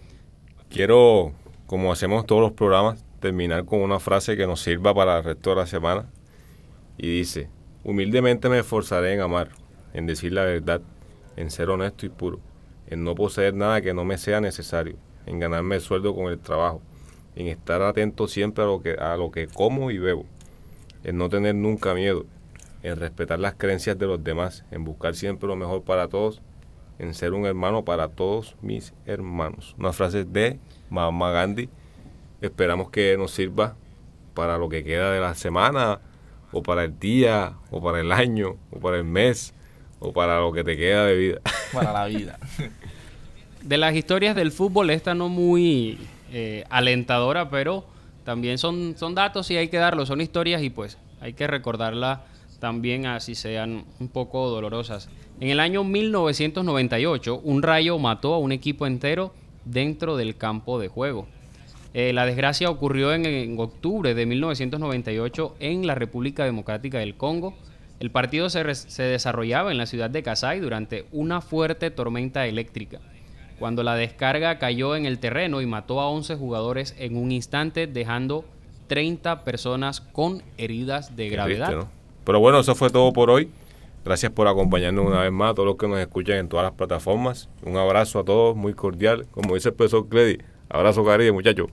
[0.71, 1.33] Quiero,
[1.67, 5.51] como hacemos todos los programas, terminar con una frase que nos sirva para el resto
[5.51, 6.07] de la semana.
[6.99, 7.49] Y dice,
[7.85, 9.51] humildemente me esforzaré en amar,
[9.93, 10.81] en decir la verdad,
[11.37, 12.41] en ser honesto y puro,
[12.87, 14.97] en no poseer nada que no me sea necesario,
[15.27, 16.81] en ganarme el sueldo con el trabajo,
[17.35, 20.25] en estar atento siempre a lo que, a lo que como y bebo,
[21.05, 22.25] en no tener nunca miedo,
[22.83, 26.41] en respetar las creencias de los demás, en buscar siempre lo mejor para todos,
[26.99, 29.75] en ser un hermano para todos mis hermanos.
[29.79, 30.59] Una frase de
[30.91, 31.69] Mahatma Gandhi.
[32.47, 33.77] Esperamos que nos sirva
[34.35, 36.01] para lo que queda de la semana,
[36.53, 39.55] o para el día, o para el año, o para el mes,
[39.99, 41.41] o para lo que te queda de vida.
[41.73, 42.39] Para la vida.
[43.63, 45.99] De las historias del fútbol, esta no muy
[46.33, 47.85] eh, alentadora, pero
[48.25, 52.21] también son, son datos y hay que darlos, son historias y pues hay que recordarlas
[52.59, 55.09] también así sean un poco dolorosas.
[55.41, 59.35] En el año 1998, un rayo mató a un equipo entero
[59.65, 61.27] dentro del campo de juego.
[61.99, 67.55] Eh, la desgracia ocurrió en, en octubre de 1998 en la República Democrática del Congo.
[68.01, 68.63] El partido se,
[69.03, 73.01] desarrollaba en la ciudad de Kasai durante una fuerte tormenta eléctrica,
[73.59, 77.87] cuando la descarga cayó en el terreno y mató a 11 jugadores en un instante,
[77.87, 78.45] dejando
[78.89, 81.69] 30 personas con heridas de Qué gravedad.
[81.69, 81.91] triste, ¿no?
[82.27, 83.49] Pero bueno, eso fue todo por hoy.
[84.05, 86.75] Gracias por acompañarnos una vez más, a todos los que nos escuchan en todas las
[86.75, 87.49] plataformas.
[87.65, 89.27] Un abrazo a todos, muy cordial.
[89.31, 91.69] Como dice el profesor Cledi, abrazo cariño, muchachos.